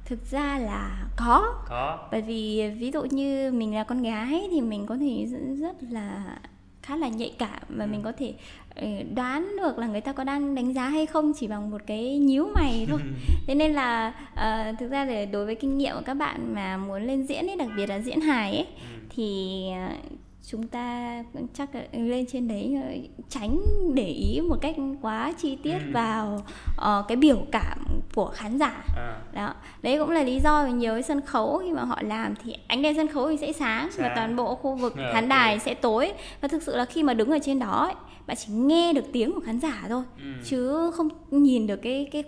thực 0.05 0.31
ra 0.31 0.59
là 0.59 1.05
có 1.15 1.55
có 1.69 2.07
bởi 2.11 2.21
vì 2.21 2.71
ví 2.77 2.91
dụ 2.91 3.03
như 3.03 3.51
mình 3.51 3.75
là 3.75 3.83
con 3.83 4.03
gái 4.03 4.47
thì 4.51 4.61
mình 4.61 4.85
có 4.85 4.97
thể 4.97 5.27
rất 5.59 5.75
là 5.89 6.37
khá 6.83 6.95
là 6.95 7.07
nhạy 7.07 7.33
cảm 7.37 7.61
và 7.69 7.85
ừ. 7.85 7.89
mình 7.91 8.01
có 8.03 8.11
thể 8.17 8.33
ờ, 8.75 8.87
đoán 9.15 9.57
được 9.57 9.77
là 9.77 9.87
người 9.87 10.01
ta 10.01 10.13
có 10.13 10.23
đang 10.23 10.55
đánh 10.55 10.73
giá 10.73 10.89
hay 10.89 11.05
không 11.05 11.33
chỉ 11.35 11.47
bằng 11.47 11.71
một 11.71 11.81
cái 11.87 12.17
nhíu 12.17 12.47
mày 12.55 12.85
thôi 12.89 12.99
thế 13.47 13.55
nên 13.55 13.73
là 13.73 14.13
uh, 14.33 14.79
thực 14.79 14.91
ra 14.91 15.05
để 15.05 15.25
đối 15.25 15.45
với 15.45 15.55
kinh 15.55 15.77
nghiệm 15.77 15.95
của 15.95 16.01
các 16.05 16.13
bạn 16.13 16.53
mà 16.53 16.77
muốn 16.77 17.03
lên 17.03 17.27
diễn 17.27 17.47
ấy 17.47 17.55
đặc 17.55 17.69
biệt 17.77 17.89
là 17.89 17.99
diễn 17.99 18.21
hài 18.21 18.55
ấy 18.55 18.67
ừ. 18.67 19.05
thì 19.09 19.67
uh, 19.71 20.19
chúng 20.47 20.67
ta 20.67 21.23
chắc 21.53 21.69
lên 21.91 22.25
trên 22.31 22.47
đấy 22.47 22.77
tránh 23.29 23.59
để 23.93 24.07
ý 24.07 24.41
một 24.41 24.57
cách 24.61 24.75
quá 25.01 25.33
chi 25.37 25.57
tiết 25.63 25.77
ừ. 25.77 25.91
vào 25.91 26.43
uh, 26.75 27.07
cái 27.07 27.17
biểu 27.17 27.45
cảm 27.51 28.01
của 28.15 28.31
khán 28.33 28.57
giả 28.57 28.83
à. 28.95 29.17
đó 29.33 29.53
đấy 29.81 29.97
cũng 29.99 30.09
là 30.09 30.23
lý 30.23 30.39
do 30.39 30.65
vì 30.65 30.71
nhiều 30.71 30.93
cái 30.93 31.03
sân 31.03 31.21
khấu 31.21 31.61
khi 31.63 31.71
mà 31.71 31.83
họ 31.83 31.99
làm 32.01 32.35
thì 32.43 32.55
ánh 32.67 32.81
đèn 32.81 32.95
sân 32.95 33.07
khấu 33.07 33.29
thì 33.29 33.37
sẽ 33.37 33.51
sáng, 33.51 33.89
và 33.97 34.11
toàn 34.15 34.35
bộ 34.35 34.55
khu 34.55 34.75
vực 34.75 34.97
à, 34.97 35.09
khán 35.13 35.29
đài 35.29 35.53
okay. 35.53 35.59
sẽ 35.59 35.73
tối 35.73 36.13
và 36.41 36.47
thực 36.47 36.63
sự 36.63 36.75
là 36.75 36.85
khi 36.85 37.03
mà 37.03 37.13
đứng 37.13 37.31
ở 37.31 37.39
trên 37.43 37.59
đó 37.59 37.85
ấy, 37.85 37.95
bạn 38.27 38.37
chỉ 38.39 38.53
nghe 38.53 38.93
được 38.93 39.05
tiếng 39.13 39.33
của 39.33 39.41
khán 39.45 39.59
giả 39.59 39.85
thôi 39.89 40.03
ừ. 40.17 40.23
chứ 40.45 40.91
không 40.91 41.09
nhìn 41.31 41.67
được 41.67 41.77
cái 41.77 42.09
cái 42.11 42.23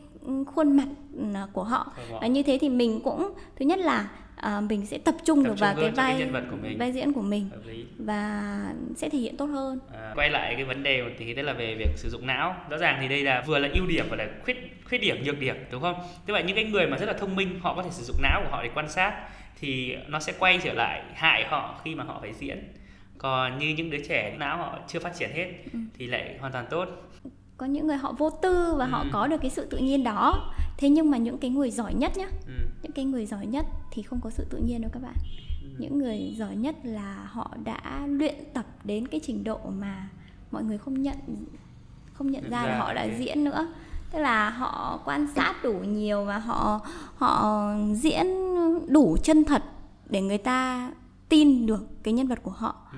khuôn 0.56 0.78
mặt 0.78 0.88
ừ, 1.18 1.24
của 1.54 1.64
họ 1.64 1.92
và 2.22 2.28
như 2.28 2.44
thế 2.44 2.58
thì 2.62 2.70
mình 2.70 3.02
cũng 3.04 3.34
thứ 3.56 3.66
nhất 3.66 3.80
là 3.80 4.10
à, 4.36 4.62
mình 4.62 4.86
sẽ 4.86 4.98
tập 4.98 5.16
trung 5.26 5.44
tập 5.44 5.50
được 5.50 5.60
vào 5.60 5.76
cái 5.76 5.92
vai 5.92 6.12
cái 6.12 6.20
nhân 6.20 6.32
vật 6.32 6.44
của 6.52 6.58
mình. 6.62 6.78
vai 6.78 6.92
diễn 6.92 7.14
của 7.14 7.22
mình 7.22 7.50
và 7.98 8.54
sẽ 8.96 9.10
thể 9.10 9.18
hiện 9.18 9.38
tốt 9.38 9.46
hơn. 9.46 9.80
À, 9.94 10.12
quay 10.16 10.30
lại 10.30 10.56
cái 10.56 10.64
vấn 10.64 10.84
đề 10.84 11.04
một 11.04 11.10
tí 11.18 11.34
tức 11.34 11.42
là 11.42 11.54
về 11.54 11.76
việc 11.76 11.90
sử 11.96 12.10
dụng 12.10 12.28
não. 12.28 12.56
Rõ 12.70 12.78
ràng 12.78 12.98
thì 13.02 13.08
đây 13.08 13.24
là 13.24 13.44
vừa 13.48 13.60
là 13.60 13.70
ưu 13.74 13.88
điểm 13.88 14.06
và 14.10 14.18
là 14.18 14.28
khuyết 14.44 14.58
khuyết 14.90 14.98
điểm 14.98 15.24
nhược 15.24 15.40
điểm 15.40 15.56
đúng 15.72 15.82
không? 15.82 15.96
Tức 16.26 16.34
là 16.34 16.42
những 16.42 16.56
cái 16.56 16.66
người 16.66 16.88
mà 16.88 16.98
rất 16.98 17.06
là 17.06 17.14
thông 17.14 17.36
minh 17.36 17.60
họ 17.62 17.76
có 17.76 17.84
thể 17.84 17.90
sử 17.92 18.04
dụng 18.04 18.18
não 18.22 18.42
của 18.44 18.50
họ 18.52 18.64
để 18.64 18.70
quan 18.76 18.90
sát 18.90 19.30
thì 19.60 19.96
nó 20.08 20.20
sẽ 20.20 20.34
quay 20.40 20.60
trở 20.64 20.74
lại 20.74 21.04
hại 21.14 21.46
họ 21.48 21.82
khi 21.84 21.96
mà 21.96 22.04
họ 22.04 22.20
phải 22.22 22.34
diễn. 22.34 22.64
Còn 23.18 23.58
như 23.58 23.70
những 23.78 23.90
đứa 23.90 24.04
trẻ 24.10 24.36
não 24.40 24.58
họ 24.58 24.80
chưa 24.88 25.00
phát 25.00 25.16
triển 25.16 25.30
hết 25.34 25.48
ừ. 25.74 25.80
thì 25.98 26.08
lại 26.08 26.36
hoàn 26.40 26.52
toàn 26.52 26.66
tốt 26.70 26.90
có 27.58 27.66
những 27.66 27.88
người 27.88 27.98
họ 27.98 28.14
vô 28.18 28.30
tư 28.30 28.76
và 28.78 28.86
ừ. 28.86 28.90
họ 28.90 29.06
có 29.14 29.28
được 29.28 29.38
cái 29.42 29.52
sự 29.52 29.66
tự 29.66 29.78
nhiên 29.78 30.04
đó 30.04 30.54
thế 30.78 30.90
nhưng 30.90 31.12
mà 31.12 31.18
những 31.18 31.38
cái 31.38 31.50
người 31.50 31.72
giỏi 31.72 31.94
nhất 31.94 32.12
nhá 32.18 32.28
ừ. 32.48 32.54
những 32.82 32.92
cái 32.92 33.06
người 33.06 33.26
giỏi 33.26 33.46
nhất 33.46 33.66
thì 33.92 34.02
không 34.02 34.20
có 34.24 34.30
sự 34.30 34.46
tự 34.50 34.58
nhiên 34.58 34.82
đâu 34.82 34.92
các 34.94 35.04
bạn 35.04 35.16
ừ. 35.64 35.70
những 35.78 35.98
người 35.98 36.36
giỏi 36.38 36.56
nhất 36.56 36.76
là 36.84 37.30
họ 37.32 37.52
đã 37.64 38.08
luyện 38.08 38.36
tập 38.54 38.66
đến 38.84 39.08
cái 39.08 39.20
trình 39.24 39.44
độ 39.44 39.60
mà 39.70 40.10
mọi 40.52 40.64
người 40.64 40.78
không 40.78 41.02
nhận 41.02 41.18
không 42.14 42.32
nhận 42.32 42.50
ra, 42.50 42.64
ra 42.64 42.70
là 42.70 42.80
họ 42.80 42.94
đã 42.94 43.02
okay. 43.02 43.18
diễn 43.20 43.44
nữa 43.44 43.68
tức 44.12 44.20
là 44.20 44.50
họ 44.50 45.00
quan 45.06 45.28
sát 45.36 45.56
đủ 45.64 45.74
nhiều 45.74 46.26
và 46.26 46.38
họ 46.38 46.82
họ 47.16 47.66
diễn 47.94 48.26
đủ 48.88 49.18
chân 49.24 49.44
thật 49.44 49.64
để 50.10 50.22
người 50.22 50.38
ta 50.38 50.92
tin 51.30 51.66
được 51.66 52.04
cái 52.04 52.14
nhân 52.14 52.28
vật 52.28 52.40
của 52.44 52.52
họ 52.52 52.76
ừ. 52.92 52.98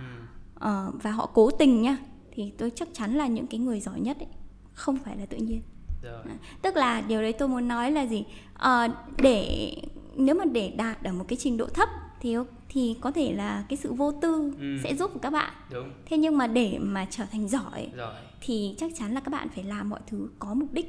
ờ, 0.55 0.91
và 1.03 1.11
họ 1.11 1.29
cố 1.33 1.51
tình 1.51 1.81
nhá 1.81 1.97
thì 2.31 2.53
tôi 2.57 2.71
chắc 2.75 2.87
chắn 2.93 3.13
là 3.13 3.27
những 3.27 3.47
cái 3.47 3.59
người 3.59 3.79
giỏi 3.79 3.99
nhất 3.99 4.17
ấy, 4.19 4.27
không 4.77 4.97
phải 5.05 5.17
là 5.17 5.25
tự 5.25 5.37
nhiên. 5.37 5.61
Rồi. 6.01 6.23
tức 6.61 6.75
là 6.75 7.01
điều 7.01 7.21
đấy 7.21 7.33
tôi 7.33 7.47
muốn 7.47 7.67
nói 7.67 7.91
là 7.91 8.05
gì? 8.05 8.23
À, 8.57 8.87
để 9.17 9.71
nếu 10.15 10.35
mà 10.35 10.45
để 10.45 10.73
đạt 10.77 11.03
ở 11.03 11.11
một 11.13 11.25
cái 11.27 11.37
trình 11.41 11.57
độ 11.57 11.65
thấp 11.65 11.89
thì 12.21 12.35
thì 12.69 12.95
có 13.01 13.11
thể 13.11 13.33
là 13.33 13.63
cái 13.69 13.77
sự 13.77 13.93
vô 13.93 14.11
tư 14.21 14.53
Ừ. 14.59 14.77
sẽ 14.83 14.95
giúp 14.95 15.11
các 15.21 15.29
bạn. 15.29 15.53
Đúng. 15.71 15.91
Thế 16.05 16.17
nhưng 16.17 16.37
mà 16.37 16.47
để 16.47 16.77
mà 16.81 17.05
trở 17.09 17.23
thành 17.31 17.47
giỏi 17.47 17.89
rồi 17.95 18.13
thì 18.41 18.75
chắc 18.77 18.91
chắn 18.95 19.13
là 19.13 19.19
các 19.21 19.31
bạn 19.31 19.47
phải 19.55 19.63
làm 19.63 19.89
mọi 19.89 19.99
thứ 20.07 20.29
có 20.39 20.53
mục 20.53 20.73
đích. 20.73 20.85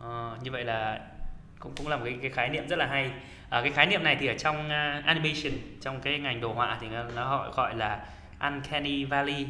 Ờ, 0.00 0.36
như 0.42 0.50
vậy 0.50 0.64
là 0.64 1.00
cũng 1.58 1.72
cũng 1.76 1.88
là 1.88 1.96
một 1.96 2.02
cái, 2.04 2.18
cái 2.22 2.30
khái 2.30 2.48
niệm 2.48 2.68
rất 2.68 2.76
là 2.76 2.86
hay. 2.86 3.10
À, 3.50 3.60
cái 3.62 3.70
khái 3.70 3.86
niệm 3.86 4.02
này 4.02 4.16
thì 4.20 4.26
ở 4.26 4.34
trong 4.38 4.68
à, 4.68 5.02
animation 5.06 5.52
trong 5.80 6.00
cái 6.00 6.18
ngành 6.18 6.40
đồ 6.40 6.52
họa 6.52 6.78
thì 6.80 6.88
nó, 6.88 7.02
nó 7.16 7.24
họ 7.28 7.52
gọi 7.56 7.76
là 7.76 8.06
uncanny 8.40 9.04
valley. 9.04 9.46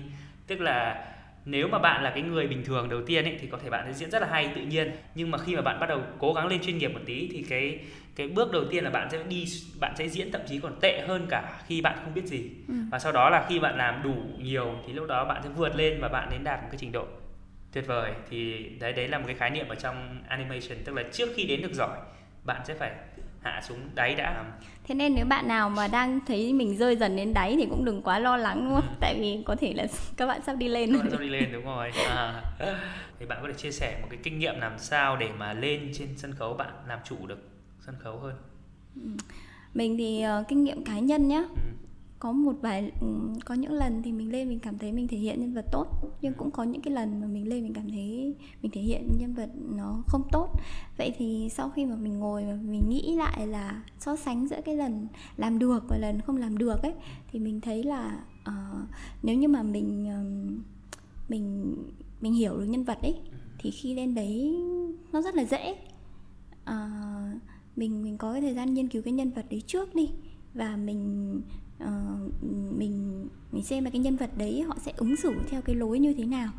Tức 0.46 0.60
là 0.60 1.04
nếu 1.46 1.68
mà 1.68 1.78
bạn 1.78 2.02
là 2.02 2.10
cái 2.10 2.22
người 2.22 2.46
bình 2.46 2.64
thường 2.64 2.88
đầu 2.88 3.02
tiên 3.06 3.24
ấy 3.24 3.36
thì 3.40 3.46
có 3.46 3.58
thể 3.58 3.70
bạn 3.70 3.84
sẽ 3.86 3.92
diễn 3.92 4.10
rất 4.10 4.22
là 4.22 4.28
hay 4.28 4.52
tự 4.54 4.60
nhiên. 4.60 4.90
Nhưng 5.14 5.30
mà 5.30 5.38
khi 5.38 5.56
mà 5.56 5.62
bạn 5.62 5.80
bắt 5.80 5.86
đầu 5.86 6.02
cố 6.18 6.32
gắng 6.32 6.46
lên 6.46 6.60
chuyên 6.62 6.78
nghiệp 6.78 6.88
một 6.88 7.00
tí 7.06 7.28
thì 7.32 7.44
cái 7.48 7.78
cái 8.16 8.28
bước 8.28 8.52
đầu 8.52 8.64
tiên 8.70 8.84
là 8.84 8.90
bạn 8.90 9.08
sẽ 9.10 9.22
đi 9.28 9.44
bạn 9.80 9.94
sẽ 9.96 10.08
diễn 10.08 10.32
thậm 10.32 10.40
chí 10.48 10.60
còn 10.60 10.80
tệ 10.80 11.00
hơn 11.08 11.26
cả 11.30 11.60
khi 11.66 11.80
bạn 11.80 11.98
không 12.04 12.14
biết 12.14 12.24
gì. 12.24 12.50
Ừ. 12.68 12.74
và 12.90 12.98
sau 12.98 13.12
đó 13.12 13.30
là 13.30 13.46
khi 13.48 13.58
bạn 13.58 13.76
làm 13.76 14.02
đủ 14.02 14.14
nhiều 14.38 14.74
thì 14.86 14.92
lúc 14.92 15.08
đó 15.08 15.24
bạn 15.24 15.42
sẽ 15.42 15.48
vượt 15.48 15.76
lên 15.76 15.98
và 16.00 16.08
bạn 16.08 16.28
đến 16.30 16.44
đạt 16.44 16.62
một 16.62 16.68
cái 16.70 16.78
trình 16.78 16.92
độ 16.92 17.06
tuyệt 17.72 17.86
vời. 17.86 18.12
Thì 18.30 18.68
đấy 18.80 18.92
đấy 18.92 19.08
là 19.08 19.18
một 19.18 19.24
cái 19.26 19.36
khái 19.36 19.50
niệm 19.50 19.68
ở 19.68 19.74
trong 19.74 20.22
animation 20.28 20.78
tức 20.84 20.94
là 20.94 21.02
trước 21.12 21.28
khi 21.36 21.44
đến 21.44 21.62
được 21.62 21.72
giỏi 21.72 21.98
bạn 22.44 22.60
sẽ 22.64 22.74
phải 22.74 22.92
hạ 23.42 23.62
xuống 23.68 23.78
đáy 23.94 24.14
đã. 24.14 24.44
Thế 24.84 24.94
nên 24.94 25.14
nếu 25.14 25.26
bạn 25.26 25.48
nào 25.48 25.70
mà 25.70 25.88
đang 25.88 26.20
thấy 26.26 26.52
mình 26.52 26.76
rơi 26.76 26.96
dần 26.96 27.16
đến 27.16 27.34
đáy 27.34 27.56
thì 27.58 27.66
cũng 27.70 27.84
đừng 27.84 28.02
quá 28.02 28.18
lo 28.18 28.36
lắng 28.36 28.64
đúng 28.64 28.74
không? 28.74 28.94
Tại 29.00 29.14
vì 29.20 29.42
có 29.44 29.56
thể 29.56 29.72
là 29.72 29.86
các 30.16 30.26
bạn 30.26 30.40
sắp 30.46 30.56
đi 30.56 30.68
lên. 30.68 30.98
Bạn 30.98 31.10
sắp 31.10 31.20
đi 31.20 31.28
lên 31.28 31.52
đúng 31.52 31.64
rồi. 31.64 31.90
À. 32.08 32.42
thì 33.18 33.26
bạn 33.26 33.38
có 33.42 33.48
thể 33.48 33.54
chia 33.54 33.72
sẻ 33.72 33.98
một 34.02 34.08
cái 34.10 34.18
kinh 34.22 34.38
nghiệm 34.38 34.54
làm 34.60 34.78
sao 34.78 35.16
để 35.16 35.28
mà 35.38 35.52
lên 35.52 35.90
trên 35.94 36.08
sân 36.16 36.34
khấu 36.34 36.54
bạn 36.54 36.72
làm 36.88 36.98
chủ 37.04 37.26
được 37.26 37.48
sân 37.86 37.94
khấu 37.98 38.18
hơn? 38.18 38.34
Mình 39.74 39.96
thì 39.98 40.22
ờ, 40.22 40.44
kinh 40.48 40.64
nghiệm 40.64 40.84
cá 40.84 40.98
nhân 40.98 41.28
nhá. 41.28 41.42
Ừ 41.48 41.85
có 42.18 42.32
một 42.32 42.52
vài 42.60 42.92
ừ, 43.00 43.06
có 43.44 43.54
những 43.54 43.72
lần 43.72 44.02
thì 44.02 44.12
mình 44.12 44.32
lên 44.32 44.48
mình 44.48 44.58
cảm 44.58 44.78
thấy 44.78 44.92
mình 44.92 45.08
thể 45.08 45.16
hiện 45.16 45.40
nhân 45.40 45.54
vật 45.54 45.64
tốt 45.72 45.86
nhưng 46.22 46.34
cũng 46.34 46.50
có 46.50 46.62
những 46.62 46.82
cái 46.82 46.94
lần 46.94 47.20
mà 47.20 47.26
mình 47.26 47.48
lên 47.48 47.62
mình 47.62 47.74
cảm 47.74 47.90
thấy 47.90 48.34
mình 48.62 48.72
thể 48.72 48.80
hiện 48.80 49.08
nhân 49.18 49.34
vật 49.34 49.50
nó 49.76 50.02
không 50.06 50.22
tốt. 50.32 50.48
Vậy 50.98 51.12
thì 51.18 51.48
sau 51.52 51.70
khi 51.70 51.84
mà 51.84 51.96
mình 51.96 52.18
ngồi 52.18 52.44
và 52.44 52.58
mình 52.62 52.88
nghĩ 52.88 53.14
lại 53.16 53.46
là 53.46 53.82
so 53.98 54.16
sánh 54.16 54.48
giữa 54.48 54.60
cái 54.64 54.76
lần 54.76 55.06
làm 55.36 55.58
được 55.58 55.84
và 55.88 55.98
lần 55.98 56.20
không 56.20 56.36
làm 56.36 56.58
được 56.58 56.82
ấy 56.82 56.92
thì 57.32 57.38
mình 57.38 57.60
thấy 57.60 57.84
là 57.84 58.24
uh, 58.48 58.88
nếu 59.22 59.36
như 59.36 59.48
mà 59.48 59.62
mình 59.62 60.08
uh, 60.08 61.30
mình 61.30 61.76
mình 62.20 62.32
hiểu 62.32 62.56
được 62.56 62.64
nhân 62.64 62.84
vật 62.84 62.98
ấy 63.02 63.14
thì 63.58 63.70
khi 63.70 63.94
lên 63.94 64.14
đấy 64.14 64.56
nó 65.12 65.22
rất 65.22 65.34
là 65.34 65.44
dễ. 65.44 65.76
Uh, 66.70 67.40
mình 67.76 68.02
mình 68.02 68.18
có 68.18 68.32
cái 68.32 68.40
thời 68.40 68.54
gian 68.54 68.74
nghiên 68.74 68.88
cứu 68.88 69.02
cái 69.02 69.12
nhân 69.12 69.30
vật 69.30 69.46
đấy 69.50 69.62
trước 69.66 69.94
đi 69.94 70.10
và 70.54 70.76
mình 70.76 71.40
uh, 71.84 72.32
mình 72.78 73.28
mình 73.52 73.64
xem 73.64 73.84
là 73.84 73.90
cái 73.90 74.00
nhân 74.00 74.16
vật 74.16 74.30
đấy 74.38 74.62
họ 74.62 74.76
sẽ 74.80 74.92
ứng 74.96 75.16
xử 75.16 75.34
theo 75.50 75.62
cái 75.62 75.76
lối 75.76 75.98
như 75.98 76.14
thế 76.14 76.24
nào. 76.24 76.52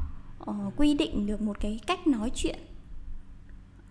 Uh, 0.50 0.74
quy 0.78 0.94
định 0.94 1.26
được 1.26 1.42
một 1.42 1.60
cái 1.60 1.80
cách 1.88 2.08
nói 2.08 2.32
chuyện 2.36 2.60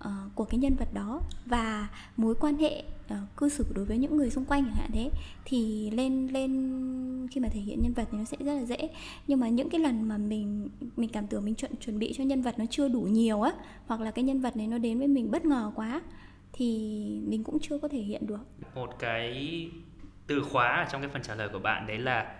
uh, 0.00 0.34
của 0.34 0.44
cái 0.44 0.58
nhân 0.58 0.74
vật 0.74 0.94
đó 0.94 1.20
và 1.46 1.88
mối 2.16 2.34
quan 2.34 2.56
hệ 2.56 2.84
uh, 3.12 3.36
cư 3.36 3.48
xử 3.48 3.64
đối 3.74 3.84
với 3.84 3.98
những 3.98 4.16
người 4.16 4.30
xung 4.30 4.44
quanh 4.44 4.64
chẳng 4.64 4.74
hạn 4.74 4.90
thế. 4.92 5.10
Thì 5.44 5.90
lên 5.90 6.26
lên 6.26 7.28
khi 7.30 7.40
mà 7.40 7.48
thể 7.48 7.60
hiện 7.60 7.82
nhân 7.82 7.92
vật 7.92 8.08
thì 8.12 8.18
nó 8.18 8.24
sẽ 8.24 8.36
rất 8.40 8.54
là 8.54 8.64
dễ. 8.64 8.88
Nhưng 9.26 9.40
mà 9.40 9.48
những 9.48 9.70
cái 9.70 9.80
lần 9.80 10.08
mà 10.08 10.18
mình 10.18 10.68
mình 10.96 11.10
cảm 11.12 11.26
tưởng 11.26 11.44
mình 11.44 11.54
chuẩn 11.54 11.76
chuẩn 11.76 11.98
bị 11.98 12.12
cho 12.16 12.24
nhân 12.24 12.42
vật 12.42 12.58
nó 12.58 12.64
chưa 12.70 12.88
đủ 12.88 13.00
nhiều 13.00 13.42
á 13.42 13.52
hoặc 13.86 14.00
là 14.00 14.10
cái 14.10 14.24
nhân 14.24 14.40
vật 14.40 14.56
này 14.56 14.66
nó 14.66 14.78
đến 14.78 14.98
với 14.98 15.08
mình 15.08 15.30
bất 15.30 15.44
ngờ 15.44 15.72
quá 15.74 16.02
thì 16.52 16.66
mình 17.26 17.44
cũng 17.44 17.58
chưa 17.58 17.78
có 17.78 17.88
thể 17.88 18.00
hiện 18.00 18.26
được. 18.26 18.46
Một 18.74 18.90
cái 18.98 19.34
từ 20.26 20.42
khóa 20.42 20.68
ở 20.68 20.86
trong 20.90 21.00
cái 21.00 21.10
phần 21.12 21.22
trả 21.22 21.34
lời 21.34 21.48
của 21.48 21.58
bạn, 21.58 21.86
đấy 21.86 21.98
là 21.98 22.32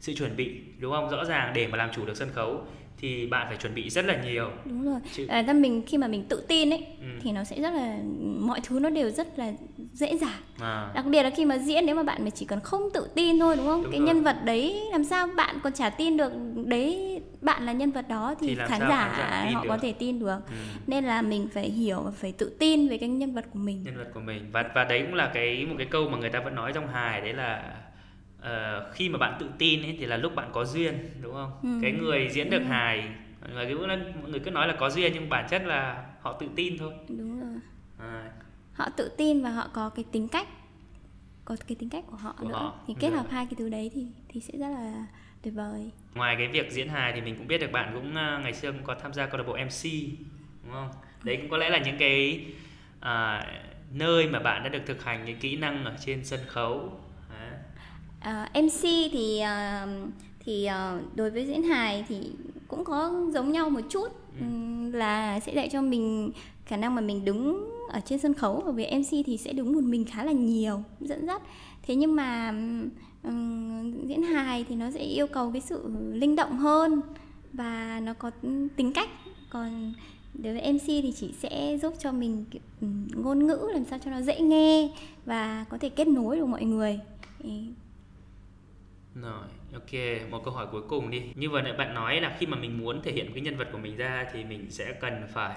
sự 0.00 0.14
chuẩn 0.14 0.36
bị, 0.36 0.62
đúng 0.78 0.92
không? 0.92 1.10
Rõ 1.10 1.24
ràng 1.24 1.52
để 1.54 1.66
mà 1.66 1.76
làm 1.76 1.90
chủ 1.92 2.06
được 2.06 2.16
sân 2.16 2.30
khấu 2.34 2.66
thì 2.98 3.26
bạn 3.26 3.46
phải 3.48 3.56
chuẩn 3.56 3.74
bị 3.74 3.90
rất 3.90 4.04
là 4.04 4.22
nhiều 4.22 4.50
đúng 4.64 4.84
rồi 4.84 5.00
Chứ- 5.14 5.26
à, 5.26 5.42
ra 5.42 5.52
mình 5.52 5.82
khi 5.86 5.98
mà 5.98 6.08
mình 6.08 6.24
tự 6.28 6.44
tin 6.48 6.70
ấy 6.72 6.86
Ừ. 7.00 7.06
thì 7.22 7.32
nó 7.32 7.44
sẽ 7.44 7.60
rất 7.60 7.70
là 7.74 7.98
mọi 8.40 8.60
thứ 8.64 8.78
nó 8.80 8.90
đều 8.90 9.10
rất 9.10 9.38
là 9.38 9.52
dễ 9.92 10.16
dàng 10.16 10.40
à, 10.60 10.90
đặc 10.94 11.04
biệt 11.06 11.22
là 11.22 11.30
khi 11.30 11.44
mà 11.44 11.58
diễn 11.58 11.86
nếu 11.86 11.96
mà 11.96 12.02
bạn 12.02 12.24
mà 12.24 12.30
chỉ 12.30 12.46
cần 12.46 12.60
không 12.60 12.82
tự 12.94 13.08
tin 13.14 13.38
thôi 13.38 13.56
đúng 13.56 13.66
không 13.66 13.82
Đúng 13.82 13.92
cái 13.92 14.00
rồi. 14.00 14.06
nhân 14.06 14.22
vật 14.22 14.36
đấy 14.44 14.82
làm 14.92 15.04
sao 15.04 15.26
bạn 15.36 15.56
còn 15.62 15.72
chả 15.72 15.90
tin 15.90 16.16
được 16.16 16.32
đấy 16.66 17.20
bạn 17.40 17.66
là 17.66 17.72
nhân 17.72 17.90
vật 17.90 18.08
đó 18.08 18.34
thì, 18.40 18.46
Thì 18.48 18.54
khán 18.54 18.80
giả, 18.80 19.12
khán 19.16 19.30
giả 19.44 19.50
họ 19.54 19.62
được? 19.62 19.68
có 19.68 19.78
thể 19.78 19.92
tin 19.92 20.18
được 20.18 20.38
ừ. 20.48 20.54
nên 20.86 21.04
là 21.04 21.22
mình 21.22 21.48
phải 21.54 21.70
hiểu 21.70 22.00
và 22.04 22.10
phải 22.10 22.32
tự 22.32 22.56
tin 22.58 22.88
về 22.88 22.98
cái 22.98 23.08
nhân 23.08 23.34
vật 23.34 23.44
của 23.52 23.58
mình 23.58 23.82
nhân 23.82 23.96
vật 23.96 24.10
của 24.14 24.20
mình 24.20 24.46
và 24.52 24.64
và 24.74 24.84
đấy 24.84 25.02
cũng 25.06 25.14
là 25.14 25.30
cái 25.34 25.66
một 25.66 25.74
cái 25.78 25.86
câu 25.90 26.08
mà 26.08 26.18
người 26.18 26.30
ta 26.30 26.40
vẫn 26.40 26.54
nói 26.54 26.72
trong 26.74 26.86
hài 26.88 27.20
đấy 27.20 27.32
là 27.32 27.72
ờ, 28.44 28.90
khi 28.94 29.08
mà 29.08 29.18
bạn 29.18 29.36
tự 29.40 29.50
tin 29.58 29.82
ấy 29.82 29.96
thì 29.98 30.06
là 30.06 30.16
lúc 30.16 30.34
bạn 30.34 30.50
có 30.52 30.64
duyên 30.64 30.98
đúng 31.22 31.32
không? 31.32 31.52
Ừ. 31.62 31.68
cái 31.82 31.92
người 31.92 32.28
diễn 32.30 32.50
được 32.50 32.62
hài 32.68 33.08
mọi 33.40 33.50
người 33.52 33.66
cứ 33.68 33.78
mọi 34.20 34.30
người 34.30 34.40
cứ 34.40 34.50
nói 34.50 34.68
là 34.68 34.76
có 34.78 34.90
duyên 34.90 35.12
nhưng 35.14 35.28
bản 35.28 35.46
chất 35.50 35.62
là 35.66 36.06
họ 36.20 36.32
tự 36.32 36.46
tin 36.56 36.78
thôi. 36.78 36.92
Đúng 37.08 37.40
rồi. 37.40 37.60
À, 37.98 38.30
họ 38.74 38.88
tự 38.96 39.08
tin 39.16 39.42
và 39.42 39.50
họ 39.50 39.68
có 39.74 39.88
cái 39.88 40.04
tính 40.12 40.28
cách 40.28 40.48
có 41.44 41.56
cái 41.68 41.76
tính 41.76 41.88
cách 41.90 42.04
của 42.10 42.16
họ 42.16 42.34
Của 42.38 42.48
nữa. 42.48 42.54
họ, 42.54 42.74
thì 42.86 42.94
kết 43.00 43.10
rồi. 43.10 43.18
hợp 43.18 43.26
hai 43.30 43.46
cái 43.46 43.54
thứ 43.58 43.68
đấy 43.68 43.90
thì 43.94 44.06
thì 44.28 44.40
sẽ 44.40 44.58
rất 44.58 44.68
là 44.68 45.06
tuyệt 45.42 45.54
vời. 45.54 45.90
Ngoài 46.14 46.36
cái 46.38 46.48
việc 46.48 46.72
diễn 46.72 46.88
hài 46.88 47.12
thì 47.12 47.20
mình 47.20 47.36
cũng 47.36 47.46
biết 47.46 47.58
được 47.58 47.72
bạn 47.72 47.90
cũng 47.94 48.14
ờ, 48.14 48.38
ngày 48.38 48.52
xưa 48.52 48.72
cũng 48.72 48.84
có 48.84 48.94
tham 49.02 49.12
gia 49.14 49.26
câu 49.26 49.38
lạc 49.38 49.44
bộ 49.46 49.54
MC 49.54 49.84
đúng 50.62 50.72
không? 50.72 50.88
Đấy 51.24 51.36
cũng 51.36 51.50
có 51.50 51.56
lẽ 51.56 51.70
là 51.70 51.78
những 51.78 51.98
cái 51.98 52.44
à, 53.00 53.46
nơi 53.92 54.28
mà 54.28 54.38
bạn 54.38 54.62
đã 54.62 54.68
được 54.68 54.82
thực 54.86 55.04
hành 55.04 55.24
những 55.24 55.38
kỹ 55.38 55.56
năng 55.56 55.84
ở 55.84 55.94
trên 56.06 56.24
sân 56.24 56.40
khấu. 56.46 57.00
À, 58.24 58.48
MC 58.54 58.82
thì 59.12 59.38
à, 59.38 59.86
thì 60.44 60.64
à, 60.64 60.98
đối 61.14 61.30
với 61.30 61.46
diễn 61.46 61.62
hài 61.62 62.04
thì 62.08 62.16
cũng 62.68 62.84
có 62.84 63.12
giống 63.32 63.52
nhau 63.52 63.70
một 63.70 63.80
chút. 63.90 64.08
Ừm, 64.40 64.92
là 64.92 65.40
sẽ 65.40 65.54
dạy 65.54 65.68
cho 65.72 65.82
mình 65.82 66.32
khả 66.66 66.76
năng 66.76 66.94
mà 66.94 67.00
mình 67.00 67.24
đứng 67.24 67.70
ở 67.88 68.00
trên 68.00 68.18
sân 68.18 68.34
khấu 68.34 68.62
và 68.66 68.72
về 68.72 68.84
MC 68.84 69.26
thì 69.26 69.36
sẽ 69.36 69.52
đứng 69.52 69.72
một 69.72 69.84
mình 69.84 70.04
khá 70.04 70.24
là 70.24 70.32
nhiều 70.32 70.82
dẫn 71.00 71.26
dắt. 71.26 71.42
Thế 71.82 71.94
nhưng 71.94 72.16
mà 72.16 72.48
ừm, 73.22 74.08
diễn 74.08 74.22
hài 74.22 74.64
thì 74.68 74.74
nó 74.74 74.90
sẽ 74.90 75.00
yêu 75.00 75.26
cầu 75.26 75.50
cái 75.52 75.60
sự 75.60 75.88
linh 76.12 76.36
động 76.36 76.58
hơn 76.58 77.00
và 77.52 78.00
nó 78.04 78.14
có 78.14 78.30
tính 78.76 78.92
cách. 78.94 79.08
Còn 79.50 79.92
đối 80.34 80.52
với 80.52 80.62
MC 80.62 80.86
thì 80.86 81.12
chỉ 81.16 81.34
sẽ 81.38 81.78
giúp 81.82 81.94
cho 81.98 82.12
mình 82.12 82.44
ngôn 83.14 83.46
ngữ 83.46 83.68
làm 83.72 83.84
sao 83.84 83.98
cho 84.04 84.10
nó 84.10 84.22
dễ 84.22 84.40
nghe 84.40 84.88
và 85.26 85.64
có 85.68 85.78
thể 85.78 85.88
kết 85.88 86.08
nối 86.08 86.36
được 86.36 86.46
mọi 86.46 86.64
người 86.64 87.00
Rồi, 89.14 89.44
ok, 89.72 90.30
một 90.30 90.44
câu 90.44 90.54
hỏi 90.54 90.66
cuối 90.72 90.82
cùng 90.88 91.10
đi. 91.10 91.22
Như 91.34 91.50
vừa 91.50 91.60
nãy 91.62 91.72
bạn 91.72 91.94
nói 91.94 92.20
là 92.20 92.36
khi 92.38 92.46
mà 92.46 92.56
mình 92.56 92.78
muốn 92.78 93.02
thể 93.02 93.12
hiện 93.12 93.30
cái 93.34 93.40
nhân 93.40 93.56
vật 93.56 93.68
của 93.72 93.78
mình 93.78 93.96
ra 93.96 94.26
thì 94.32 94.44
mình 94.44 94.70
sẽ 94.70 94.92
cần 95.00 95.26
phải 95.32 95.56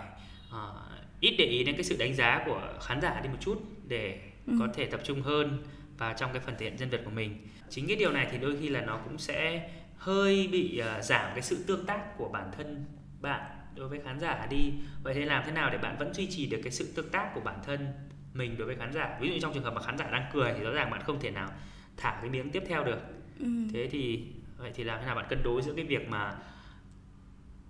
ờ, 0.52 0.74
ít 1.20 1.36
để 1.38 1.46
ý 1.46 1.64
đến 1.64 1.76
cái 1.76 1.84
sự 1.84 1.96
đánh 2.00 2.16
giá 2.16 2.44
của 2.46 2.62
khán 2.82 3.02
giả 3.02 3.20
đi 3.24 3.30
một 3.30 3.38
chút 3.40 3.62
để 3.88 4.20
Ừ. 4.48 4.54
có 4.60 4.68
thể 4.74 4.86
tập 4.86 5.00
trung 5.04 5.22
hơn 5.22 5.64
vào 5.98 6.14
trong 6.18 6.34
cái 6.34 6.42
phần 6.42 6.56
thể 6.60 6.66
hiện 6.66 6.76
nhân 6.80 6.90
vật 6.90 7.02
của 7.06 7.12
mình. 7.12 7.48
Chính 7.70 7.88
cái 7.88 7.96
điều 7.96 8.12
này 8.12 8.28
thì 8.32 8.38
đôi 8.38 8.58
khi 8.62 8.70
là 8.70 8.82
nó 8.82 8.98
cũng 8.98 9.18
sẽ 9.18 9.70
hơi 9.98 10.50
bị 10.52 10.78
ờ, 10.78 11.02
giảm 11.02 11.32
cái 11.34 11.42
sự 11.42 11.64
tương 11.68 11.86
tác 11.86 12.18
của 12.18 12.30
bản 12.30 12.52
thân 12.58 12.86
bạn 13.22 13.42
đối 13.76 13.88
với 13.88 14.00
khán 14.06 14.20
giả 14.20 14.48
đi. 14.50 14.74
Vậy 15.04 15.14
thì 15.14 15.22
làm 15.26 15.44
thế 15.46 15.52
nào 15.52 15.70
để 15.70 15.78
bạn 15.78 15.96
vẫn 16.00 16.14
duy 16.14 16.28
trì 16.32 16.46
được 16.46 16.60
cái 16.64 16.72
sự 16.72 16.94
tương 16.96 17.10
tác 17.10 17.32
của 17.36 17.42
bản 17.42 17.60
thân 17.66 17.88
mình 18.34 18.58
đối 18.58 18.68
với 18.68 18.76
khán 18.76 18.94
giả? 18.94 19.18
Ví 19.22 19.30
dụ 19.30 19.36
trong 19.42 19.54
trường 19.54 19.64
hợp 19.64 19.74
mà 19.74 19.82
khán 19.82 19.98
giả 19.98 20.10
đang 20.12 20.26
cười 20.34 20.54
thì 20.58 20.64
rõ 20.64 20.72
ràng 20.72 20.90
bạn 20.92 21.02
không 21.04 21.20
thể 21.20 21.32
nào 21.32 21.50
thả 21.98 22.18
cái 22.22 22.30
miếng 22.30 22.52
tiếp 22.52 22.64
theo 22.68 22.84
được 22.84 23.00
ừ. 23.40 23.48
thế 23.74 23.88
thì 23.92 24.24
vậy 24.58 24.72
thì 24.76 24.84
làm 24.84 25.00
thế 25.00 25.06
nào 25.06 25.16
bạn 25.16 25.26
cân 25.30 25.44
đối 25.44 25.62
giữa 25.62 25.74
cái 25.74 25.86
việc 25.86 26.10
mà 26.10 26.36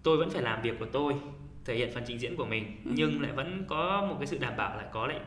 tôi 0.04 0.18
vẫn 0.18 0.30
phải 0.30 0.42
làm 0.42 0.62
việc 0.62 0.80
của 0.80 0.86
tôi 0.86 1.14
thể 1.66 1.76
hiện 1.76 1.90
phần 1.94 2.04
trình 2.08 2.20
diễn 2.20 2.36
của 2.36 2.46
mình 2.46 2.64
Ừ. 2.86 2.92
nhưng 2.96 3.22
lại 3.22 3.32
vẫn 3.32 3.66
có 3.68 4.06
một 4.10 4.16
cái 4.20 4.28
sự 4.28 4.38
đảm 4.38 4.54
bảo 4.58 4.78
lại 4.78 4.86
có 4.92 5.08
lại 5.08 5.20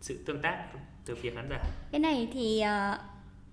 sự 0.00 0.18
tương 0.26 0.42
tác 0.42 0.64
từ 1.06 1.14
phía 1.14 1.30
khán 1.34 1.46
giả 1.50 1.62
cái 1.90 2.00
này 2.00 2.28
thì 2.32 2.60
ờ, 2.60 2.98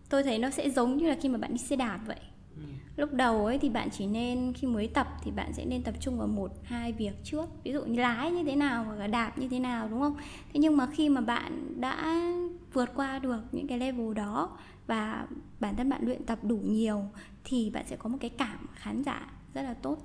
tôi 0.10 0.24
thấy 0.24 0.40
nó 0.40 0.50
sẽ 0.50 0.70
giống 0.70 0.98
như 0.98 1.08
là 1.10 1.18
khi 1.22 1.30
mà 1.30 1.38
bạn 1.38 1.52
đi 1.52 1.58
xe 1.58 1.76
đạp 1.76 2.00
vậy 2.06 2.20
Ừ. 2.56 2.64
lúc 2.98 3.14
đầu 3.14 3.46
ấy 3.46 3.58
thì 3.58 3.70
bạn 3.70 3.90
chỉ 3.92 4.08
nên 4.08 4.54
khi 4.54 4.68
mới 4.68 4.88
tập 4.88 5.08
thì 5.24 5.32
bạn 5.32 5.54
sẽ 5.54 5.66
nên 5.66 5.84
tập 5.84 5.94
trung 6.00 6.18
vào 6.18 6.28
một 6.28 6.52
hai 6.64 6.92
việc 6.92 7.12
trước 7.24 7.46
ví 7.64 7.72
dụ 7.74 7.84
như 7.86 8.02
lái 8.02 8.32
như 8.32 8.44
thế 8.44 8.56
nào 8.56 8.84
hoặc 8.84 8.96
là 8.96 9.08
đạp 9.08 9.38
như 9.38 9.48
thế 9.48 9.60
nào 9.60 9.88
đúng 9.92 10.00
không 10.02 10.16
thế 10.54 10.60
nhưng 10.60 10.78
mà 10.78 10.88
khi 10.94 11.10
mà 11.10 11.22
bạn 11.22 11.74
đã 11.82 12.24
vượt 12.74 12.90
qua 12.96 13.20
được 13.20 13.42
những 13.52 13.68
cái 13.68 13.80
level 13.80 14.14
đó 14.14 14.58
và 14.88 15.28
bản 15.60 15.76
thân 15.76 15.90
bạn 15.90 16.06
luyện 16.06 16.26
tập 16.26 16.40
đủ 16.44 16.58
nhiều 16.64 17.04
thì 17.44 17.70
bạn 17.70 17.86
sẽ 17.88 17.96
có 17.96 18.10
một 18.10 18.18
cái 18.22 18.30
cảm 18.30 18.68
khán 18.74 19.04
giả 19.04 19.32
rất 19.54 19.62
là 19.62 19.74
tốt. 19.74 19.98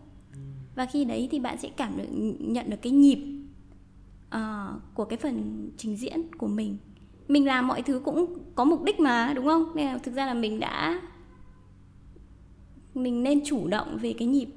Và 0.75 0.87
khi 0.87 1.05
đấy 1.05 1.29
thì 1.31 1.41
bạn 1.41 1.59
sẽ 1.59 1.69
cảm 1.69 1.97
được 1.97 2.09
nhận 2.41 2.71
được 2.71 2.77
cái 2.83 2.93
nhịp 2.93 3.19
ờ, 4.31 4.75
của 4.95 5.05
cái 5.05 5.19
phần 5.19 5.71
trình 5.77 5.97
diễn 5.97 6.23
của 6.39 6.47
mình. 6.47 6.77
Mình 7.29 7.47
làm 7.47 7.67
mọi 7.67 7.83
thứ 7.83 8.01
cũng 8.05 8.39
có 8.55 8.65
mục 8.65 8.83
đích 8.83 9.01
mà 9.01 9.33
đúng 9.35 9.47
không? 9.47 9.73
Nên 9.75 9.87
là 9.87 9.99
thực 9.99 10.15
ra 10.15 10.27
là 10.27 10.35
mình 10.35 10.61
đã 10.61 11.01
mình 12.95 13.23
nên 13.23 13.41
chủ 13.45 13.69
động 13.69 13.99
về 13.99 14.15
cái 14.19 14.29
nhịp 14.29 14.49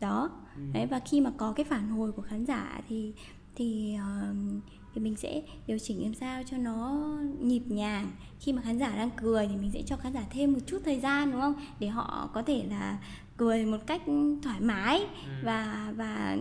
đó. 0.00 0.30
Đấy 0.72 0.86
và 0.86 0.98
khi 0.98 1.20
mà 1.20 1.32
có 1.36 1.52
cái 1.52 1.64
phản 1.64 1.88
hồi 1.88 2.12
của 2.12 2.22
khán 2.22 2.44
giả 2.44 2.80
thì 2.88 3.12
thì 3.58 3.96
uh, 3.96 4.62
thì 4.94 5.00
mình 5.00 5.16
sẽ 5.16 5.42
điều 5.66 5.78
chỉnh 5.78 6.02
làm 6.02 6.14
sao 6.14 6.42
cho 6.50 6.56
nó 6.56 7.00
nhịp 7.40 7.62
nhàng. 7.66 8.10
Khi 8.40 8.52
mà 8.52 8.62
khán 8.62 8.78
giả 8.78 8.96
đang 8.96 9.10
cười 9.16 9.48
thì 9.48 9.56
mình 9.56 9.70
sẽ 9.74 9.82
cho 9.86 9.96
khán 9.96 10.12
giả 10.12 10.24
thêm 10.30 10.52
một 10.52 10.58
chút 10.66 10.78
thời 10.84 11.00
gian 11.00 11.32
đúng 11.32 11.40
không? 11.40 11.54
Để 11.80 11.88
họ 11.88 12.30
có 12.34 12.42
thể 12.42 12.64
là 12.70 12.98
cười 13.36 13.66
một 13.66 13.78
cách 13.86 14.02
thoải 14.42 14.60
mái 14.60 14.98
ừ. 14.98 15.32
và 15.44 15.92
và 15.96 16.36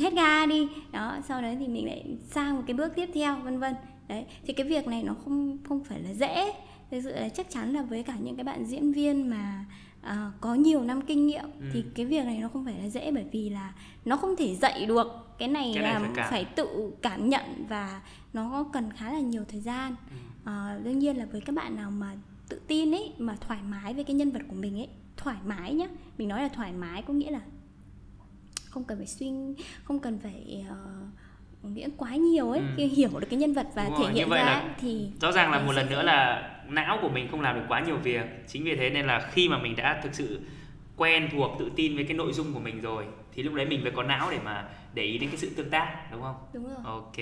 hết 0.00 0.14
ga 0.14 0.46
đi. 0.46 0.68
Đó 0.92 1.18
sau 1.28 1.42
đấy 1.42 1.56
thì 1.60 1.68
mình 1.68 1.86
lại 1.86 2.04
sang 2.30 2.56
một 2.56 2.62
cái 2.66 2.74
bước 2.74 2.92
tiếp 2.96 3.10
theo 3.14 3.36
vân 3.36 3.58
vân. 3.58 3.74
Đấy 4.08 4.24
thì 4.46 4.52
cái 4.52 4.68
việc 4.68 4.86
này 4.88 5.02
nó 5.02 5.14
không 5.24 5.58
không 5.68 5.84
phải 5.84 6.00
là 6.00 6.14
dễ. 6.14 6.52
Thực 6.90 7.00
sự 7.00 7.14
là 7.14 7.28
chắc 7.28 7.50
chắn 7.50 7.72
là 7.72 7.82
với 7.82 8.02
cả 8.02 8.16
những 8.20 8.36
cái 8.36 8.44
bạn 8.44 8.64
diễn 8.64 8.92
viên 8.92 9.30
mà 9.30 9.64
à, 10.00 10.32
có 10.40 10.54
nhiều 10.54 10.82
năm 10.82 11.02
kinh 11.02 11.26
nghiệm 11.26 11.44
ừ. 11.60 11.66
thì 11.72 11.84
cái 11.94 12.06
việc 12.06 12.24
này 12.24 12.38
nó 12.38 12.48
không 12.48 12.64
phải 12.64 12.74
là 12.78 12.88
dễ 12.88 13.10
bởi 13.10 13.24
vì 13.32 13.50
là 13.50 13.74
nó 14.04 14.16
không 14.16 14.36
thể 14.36 14.54
dạy 14.54 14.86
được 14.86 15.29
cái 15.40 15.48
này, 15.48 15.70
cái 15.74 15.82
này 15.82 15.92
là 15.92 16.08
phải, 16.14 16.30
phải 16.30 16.44
tự 16.44 16.92
cảm 17.02 17.28
nhận 17.28 17.66
và 17.68 18.00
nó 18.32 18.66
cần 18.72 18.92
khá 18.96 19.12
là 19.12 19.18
nhiều 19.18 19.44
thời 19.48 19.60
gian. 19.60 19.94
Ừ. 20.10 20.16
à, 20.50 20.78
đương 20.84 20.98
nhiên 20.98 21.16
là 21.16 21.26
với 21.32 21.40
các 21.40 21.54
bạn 21.54 21.76
nào 21.76 21.90
mà 21.90 22.16
tự 22.48 22.60
tin 22.68 22.94
ấy 22.94 23.12
mà 23.18 23.36
thoải 23.40 23.60
mái 23.62 23.94
với 23.94 24.04
cái 24.04 24.14
nhân 24.14 24.30
vật 24.30 24.42
của 24.48 24.54
mình 24.54 24.78
ấy 24.78 24.88
thoải 25.16 25.36
mái 25.46 25.74
nhá. 25.74 25.86
Mình 26.18 26.28
nói 26.28 26.42
là 26.42 26.48
thoải 26.48 26.72
mái 26.72 27.02
có 27.02 27.14
nghĩa 27.14 27.30
là 27.30 27.40
không 28.64 28.84
cần 28.84 28.98
phải 28.98 29.06
suy 29.06 29.30
không 29.84 30.00
cần 30.00 30.18
phải 30.18 30.64
uh, 30.70 31.72
nghĩa 31.72 31.88
quá 31.96 32.14
nhiều 32.14 32.50
ấy 32.50 32.60
ừ. 32.76 32.86
hiểu 32.86 33.10
được 33.20 33.26
cái 33.30 33.38
nhân 33.38 33.52
vật 33.52 33.66
và 33.74 33.84
Đúng 33.84 33.94
thể 33.98 34.04
rồi, 34.04 34.12
hiện 34.12 34.28
ra 34.30 34.64
thì 34.80 35.08
rõ 35.20 35.32
ràng 35.32 35.50
là 35.50 35.60
một 35.60 35.72
lần 35.72 35.90
nữa 35.90 36.02
là 36.02 36.50
não 36.68 36.98
của 37.02 37.08
mình 37.08 37.28
không 37.30 37.40
làm 37.40 37.56
được 37.56 37.64
quá 37.68 37.80
nhiều 37.80 37.96
việc. 37.96 38.26
Chính 38.48 38.64
vì 38.64 38.76
thế 38.76 38.90
nên 38.90 39.06
là 39.06 39.28
khi 39.32 39.48
mà 39.48 39.58
mình 39.58 39.76
đã 39.76 40.00
thực 40.02 40.14
sự 40.14 40.40
quen 40.96 41.28
thuộc 41.32 41.50
tự 41.58 41.70
tin 41.76 41.96
với 41.96 42.04
cái 42.04 42.16
nội 42.16 42.32
dung 42.32 42.54
của 42.54 42.60
mình 42.60 42.80
rồi 42.80 43.04
thì 43.34 43.42
lúc 43.42 43.54
đấy 43.54 43.66
mình 43.66 43.82
mới 43.82 43.92
có 43.96 44.02
não 44.02 44.30
để 44.30 44.38
mà 44.44 44.68
để 44.94 45.02
ý 45.02 45.18
đến 45.18 45.30
cái 45.30 45.38
sự 45.38 45.50
tương 45.56 45.70
tác 45.70 46.08
đúng 46.12 46.22
không? 46.22 46.36
Đúng 46.52 46.64
rồi. 46.64 46.76
Ok. 46.84 47.16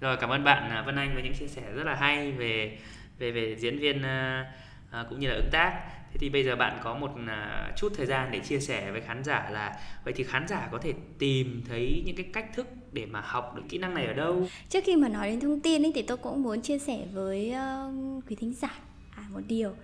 Rồi 0.00 0.16
cảm 0.16 0.30
ơn 0.30 0.44
bạn 0.44 0.70
à, 0.70 0.82
Vân 0.86 0.96
Anh 0.96 1.14
với 1.14 1.22
những 1.22 1.34
chia 1.40 1.46
sẻ 1.46 1.62
rất 1.74 1.84
là 1.84 1.94
hay 1.94 2.32
về 2.32 2.78
về 3.18 3.30
về 3.30 3.56
diễn 3.58 3.78
viên 3.78 3.98
uh, 3.98 5.06
cũng 5.10 5.20
như 5.20 5.28
là 5.28 5.34
ứng 5.34 5.50
tác. 5.52 5.82
Thế 6.12 6.16
thì 6.20 6.28
bây 6.28 6.44
giờ 6.44 6.56
bạn 6.56 6.78
có 6.82 6.94
một 6.94 7.10
uh, 7.14 7.76
chút 7.76 7.92
thời 7.96 8.06
gian 8.06 8.30
để 8.30 8.38
chia 8.40 8.60
sẻ 8.60 8.90
với 8.90 9.00
khán 9.00 9.24
giả 9.24 9.50
là 9.50 9.76
vậy 10.04 10.14
thì 10.16 10.24
khán 10.24 10.48
giả 10.48 10.68
có 10.72 10.78
thể 10.78 10.92
tìm 11.18 11.62
thấy 11.68 12.02
những 12.06 12.16
cái 12.16 12.26
cách 12.32 12.46
thức 12.54 12.66
để 12.92 13.06
mà 13.06 13.20
học 13.20 13.54
được 13.56 13.62
kỹ 13.68 13.78
năng 13.78 13.94
này 13.94 14.06
ở 14.06 14.12
đâu? 14.12 14.48
Trước 14.68 14.84
khi 14.84 14.96
mà 14.96 15.08
nói 15.08 15.30
đến 15.30 15.40
thông 15.40 15.60
tin 15.60 15.86
ấy, 15.86 15.92
thì 15.94 16.02
tôi 16.02 16.16
cũng 16.16 16.42
muốn 16.42 16.62
chia 16.62 16.78
sẻ 16.78 16.98
với 17.12 17.54
uh, 17.54 18.24
quý 18.28 18.36
thính 18.36 18.54
giả 18.54 18.70
à, 19.16 19.22
một 19.30 19.40
điều. 19.48 19.74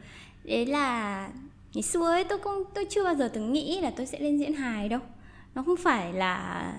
Đấy 0.44 0.66
là 0.66 1.28
ngày 1.74 1.82
xưa 1.82 2.10
ấy 2.10 2.24
tôi 2.24 2.38
cũng 2.38 2.64
tôi 2.74 2.86
chưa 2.90 3.04
bao 3.04 3.14
giờ 3.14 3.30
từng 3.34 3.52
nghĩ 3.52 3.80
là 3.80 3.92
tôi 3.96 4.06
sẽ 4.06 4.20
lên 4.20 4.38
diễn 4.38 4.52
hài 4.52 4.88
đâu 4.88 5.00
nó 5.54 5.62
không 5.62 5.76
phải 5.76 6.12
là 6.12 6.72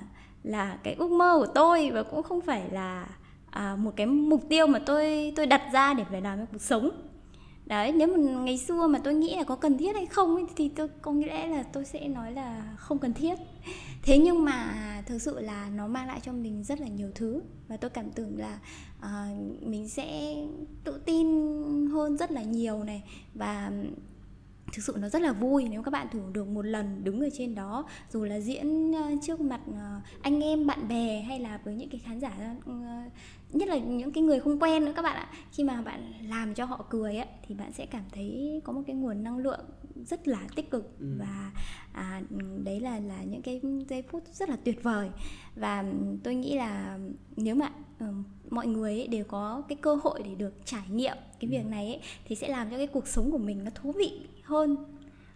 là 0.43 0.77
cái 0.83 0.93
ước 0.93 1.11
mơ 1.11 1.35
của 1.39 1.51
tôi 1.55 1.91
và 1.91 2.03
cũng 2.03 2.23
không 2.23 2.41
phải 2.41 2.69
là 2.71 3.07
à, 3.49 3.75
một 3.75 3.91
cái 3.95 4.05
mục 4.05 4.41
tiêu 4.49 4.67
mà 4.67 4.79
tôi 4.79 5.33
tôi 5.35 5.45
đặt 5.45 5.61
ra 5.73 5.93
để 5.93 6.03
phải 6.09 6.21
làm 6.21 6.37
cái 6.37 6.47
cuộc 6.51 6.61
sống. 6.61 6.89
Đấy 7.65 7.91
nếu 7.91 8.07
mà 8.07 8.17
ngày 8.17 8.57
xưa 8.57 8.87
mà 8.87 8.99
tôi 8.99 9.13
nghĩ 9.13 9.35
là 9.35 9.43
có 9.43 9.55
cần 9.55 9.77
thiết 9.77 9.95
hay 9.95 10.05
không 10.05 10.35
ấy, 10.35 10.45
thì 10.55 10.69
tôi 10.69 10.87
có 11.01 11.11
nghĩa 11.11 11.47
là 11.47 11.63
tôi 11.63 11.85
sẽ 11.85 12.07
nói 12.07 12.31
là 12.31 12.73
không 12.77 12.99
cần 12.99 13.13
thiết. 13.13 13.35
Thế 14.03 14.17
nhưng 14.17 14.45
mà 14.45 14.73
thực 15.05 15.21
sự 15.21 15.39
là 15.39 15.69
nó 15.75 15.87
mang 15.87 16.07
lại 16.07 16.19
cho 16.23 16.31
mình 16.31 16.63
rất 16.63 16.81
là 16.81 16.87
nhiều 16.87 17.09
thứ 17.15 17.41
và 17.67 17.77
tôi 17.77 17.89
cảm 17.89 18.11
tưởng 18.11 18.37
là 18.37 18.59
uh, 18.99 19.63
mình 19.63 19.89
sẽ 19.89 20.35
tự 20.83 21.01
tin 21.05 21.27
hơn 21.91 22.17
rất 22.17 22.31
là 22.31 22.43
nhiều 22.43 22.83
này. 22.83 23.03
Và 23.33 23.71
thực 24.73 24.83
sự 24.83 24.95
nó 24.99 25.09
rất 25.09 25.21
là 25.21 25.33
vui 25.33 25.67
nếu 25.69 25.83
các 25.83 25.91
bạn 25.91 26.07
thử 26.11 26.21
được 26.33 26.47
một 26.47 26.61
lần 26.61 27.03
đứng 27.03 27.21
ở 27.21 27.29
trên 27.37 27.55
đó, 27.55 27.85
dù 28.09 28.23
là 28.23 28.39
diễn 28.39 28.93
ờ, 28.93 29.11
trước 29.21 29.41
mặt 29.41 29.61
ờ, 29.75 30.01
anh 30.21 30.39
em, 30.39 30.67
bạn 30.67 30.87
bè 30.87 31.21
hay 31.21 31.39
là 31.39 31.59
với 31.63 31.75
những 31.75 31.89
cái 31.89 31.99
khán 32.05 32.19
giả 32.19 32.55
ờ, 32.65 32.71
nhất 33.51 33.69
là 33.69 33.77
những 33.77 34.11
cái 34.11 34.23
người 34.23 34.39
không 34.39 34.59
quen 34.59 34.85
nữa 34.85 34.93
các 34.95 35.01
bạn 35.01 35.15
ạ 35.15 35.29
khi 35.51 35.63
mà 35.63 35.81
bạn 35.81 36.13
làm 36.27 36.53
cho 36.53 36.65
họ 36.65 36.85
cười 36.89 37.15
ấy, 37.15 37.27
thì 37.47 37.55
bạn 37.55 37.73
sẽ 37.73 37.85
cảm 37.85 38.03
thấy 38.11 38.61
có 38.63 38.73
một 38.73 38.81
cái 38.87 38.95
nguồn 38.95 39.23
năng 39.23 39.37
lượng 39.37 39.59
rất 39.95 40.27
là 40.27 40.39
tích 40.55 40.71
cực 40.71 40.99
ừ. 40.99 41.05
và 41.19 41.51
à, 41.93 42.21
đấy 42.63 42.79
là 42.79 42.99
là 42.99 43.23
những 43.23 43.41
cái 43.41 43.61
giây 43.89 44.01
phút 44.01 44.23
rất 44.33 44.49
là 44.49 44.55
tuyệt 44.63 44.83
vời 44.83 45.09
và 45.55 45.85
tôi 46.23 46.35
nghĩ 46.35 46.55
là 46.55 46.99
nếu 47.35 47.55
mà 47.55 47.71
um, 47.99 48.23
mọi 48.49 48.67
người 48.67 48.91
ấy 48.91 49.07
đều 49.07 49.23
có 49.23 49.63
cái 49.69 49.77
cơ 49.81 49.95
hội 49.95 50.21
để 50.25 50.35
được 50.35 50.53
trải 50.65 50.83
nghiệm 50.89 51.17
cái 51.39 51.49
việc 51.49 51.63
ừ. 51.63 51.69
này 51.69 51.87
ấy, 51.87 52.01
thì 52.25 52.35
sẽ 52.35 52.47
làm 52.47 52.69
cho 52.69 52.77
cái 52.77 52.87
cuộc 52.87 53.07
sống 53.07 53.31
của 53.31 53.37
mình 53.37 53.63
nó 53.63 53.71
thú 53.75 53.91
vị 53.91 54.21
hơn 54.43 54.75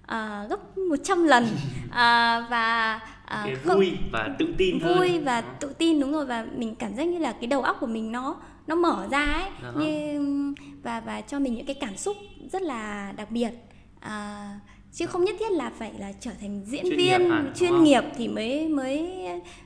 à, 0.10 0.46
gấp 0.50 0.78
100 0.78 1.24
lần. 1.24 1.48
À, 1.92 2.40
và 2.50 3.00
à, 3.26 3.42
okay, 3.42 3.56
không, 3.56 3.78
vui 3.78 3.92
và 4.12 4.36
tự 4.40 4.54
tin 4.58 4.80
vui 4.80 5.10
hơn. 5.10 5.24
và 5.24 5.42
tự 5.42 5.74
tin 5.74 6.00
đúng 6.00 6.12
rồi. 6.12 6.26
Và 6.26 6.46
mình 6.56 6.76
cảm 6.76 6.96
giác 6.96 7.04
như 7.04 7.20
là 7.20 7.32
cái 7.32 7.48
đầu 7.48 7.62
óc 7.62 7.78
của 7.80 7.88
mình 7.88 8.12
nó 8.12 8.36
nó 8.68 8.76
mở 8.76 9.08
ra 9.12 9.26
ấy. 9.26 9.50
Uh-huh. 9.62 9.80
như 9.80 10.54
và 10.84 11.00
và 11.00 11.22
cho 11.22 11.40
mình 11.40 11.56
những 11.56 11.66
cái 11.66 11.76
cảm 11.76 11.98
xúc 11.98 12.18
rất 12.52 12.62
là 12.62 13.14
đặc 13.18 13.32
biệt. 13.32 13.52
À, 14.00 14.50
chứ 14.94 15.06
không 15.06 15.24
nhất 15.24 15.36
thiết 15.40 15.52
là 15.52 15.72
phải 15.78 15.92
là 16.00 16.12
trở 16.20 16.32
thành 16.42 16.62
diễn 16.66 16.84
chuyên 16.84 16.98
viên 16.98 17.22
nghiệp 17.22 17.30
hẳn, 17.30 17.54
chuyên 17.56 17.84
nghiệp 17.84 18.04
thì 18.18 18.28
mới 18.28 18.68
mới 18.68 19.12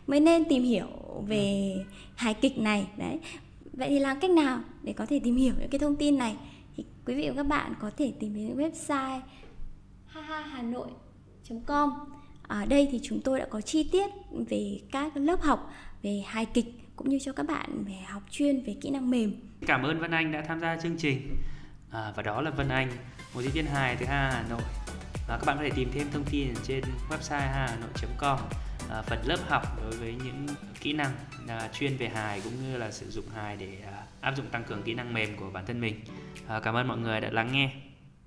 mới 0.08 0.20
nên 0.20 0.44
tìm 0.46 0.64
hiểu 0.64 0.88
về 1.28 1.74
ừ. 1.76 1.84
hài 2.16 2.34
kịch 2.34 2.58
này. 2.58 2.88
Đấy. 2.98 3.20
Vậy 3.74 3.90
thì 3.90 4.00
làm 4.00 4.20
cách 4.20 4.32
nào 4.32 4.60
để 4.84 4.94
có 4.94 5.06
thể 5.06 5.20
tìm 5.24 5.36
hiểu 5.36 5.54
những 5.60 5.70
cái 5.70 5.80
thông 5.80 5.96
tin 5.96 6.18
này? 6.18 6.36
Thì 6.78 6.86
quý 7.06 7.16
vị 7.16 7.30
và 7.30 7.36
các 7.36 7.48
bạn 7.48 7.74
có 7.82 7.92
thể 7.98 8.12
tìm 8.20 8.36
đến 8.36 8.58
website 8.58 9.20
hahahanoi.com 10.14 11.92
ở 12.48 12.66
đây 12.66 12.90
thì 12.92 13.00
chúng 13.04 13.22
tôi 13.22 13.40
đã 13.40 13.46
có 13.50 13.62
chi 13.62 13.90
tiết 13.92 14.10
về 14.50 14.80
các 14.92 15.18
lớp 15.18 15.42
học 15.42 15.72
về 16.04 16.24
hài 16.26 16.46
kịch 16.46 16.66
cũng 16.96 17.10
như 17.10 17.20
cho 17.20 17.34
các 17.34 17.48
bạn 17.48 17.84
về 17.86 17.94
học 18.08 18.24
chuyên 18.32 18.64
về 18.64 18.76
kỹ 18.82 18.90
năng 18.90 19.10
mềm. 19.10 19.34
Cảm 19.68 19.84
ơn 19.84 20.00
Vân 20.00 20.12
Anh 20.12 20.32
đã 20.32 20.44
tham 20.48 20.60
gia 20.60 20.78
chương 20.78 20.98
trình. 20.98 21.38
À, 21.92 22.14
và 22.16 22.24
đó 22.24 22.42
là 22.42 22.52
Vân 22.52 22.70
Anh 22.70 22.92
một 23.34 23.42
diễn 23.42 23.52
viên 23.52 23.66
hài 23.66 23.96
từ 23.96 24.06
Ha 24.06 24.30
Hà 24.34 24.46
Nội. 24.50 24.62
Và 25.28 25.38
các 25.38 25.44
bạn 25.46 25.58
có 25.58 25.64
thể 25.64 25.70
tìm 25.76 25.90
thêm 25.94 26.08
thông 26.12 26.24
tin 26.32 26.54
trên 26.64 26.84
website 27.10 27.52
hà 27.52 27.78
nội.com 27.82 28.40
à, 28.90 29.02
phần 29.02 29.20
lớp 29.26 29.38
học 29.48 29.64
đối 29.82 29.92
với 29.92 30.16
những 30.24 30.48
kỹ 30.82 30.94
năng 30.94 31.12
à, 31.48 31.70
chuyên 31.74 31.98
về 31.98 32.10
hài 32.10 32.42
cũng 32.42 32.54
như 32.64 32.78
là 32.78 32.92
sử 32.92 33.10
dụng 33.10 33.26
hài 33.36 33.58
để 33.58 33.78
à, 33.86 34.04
áp 34.22 34.34
dụng 34.38 34.46
tăng 34.46 34.64
cường 34.64 34.84
kỹ 34.84 34.94
năng 34.94 35.14
mềm 35.14 35.38
của 35.38 35.50
bản 35.54 35.66
thân 35.66 35.82
mình. 35.82 35.96
À, 36.48 36.60
cảm 36.60 36.76
ơn 36.76 36.88
mọi 36.88 36.98
người 36.98 37.22
đã 37.22 37.30
lắng 37.32 37.52
nghe. 37.52 37.72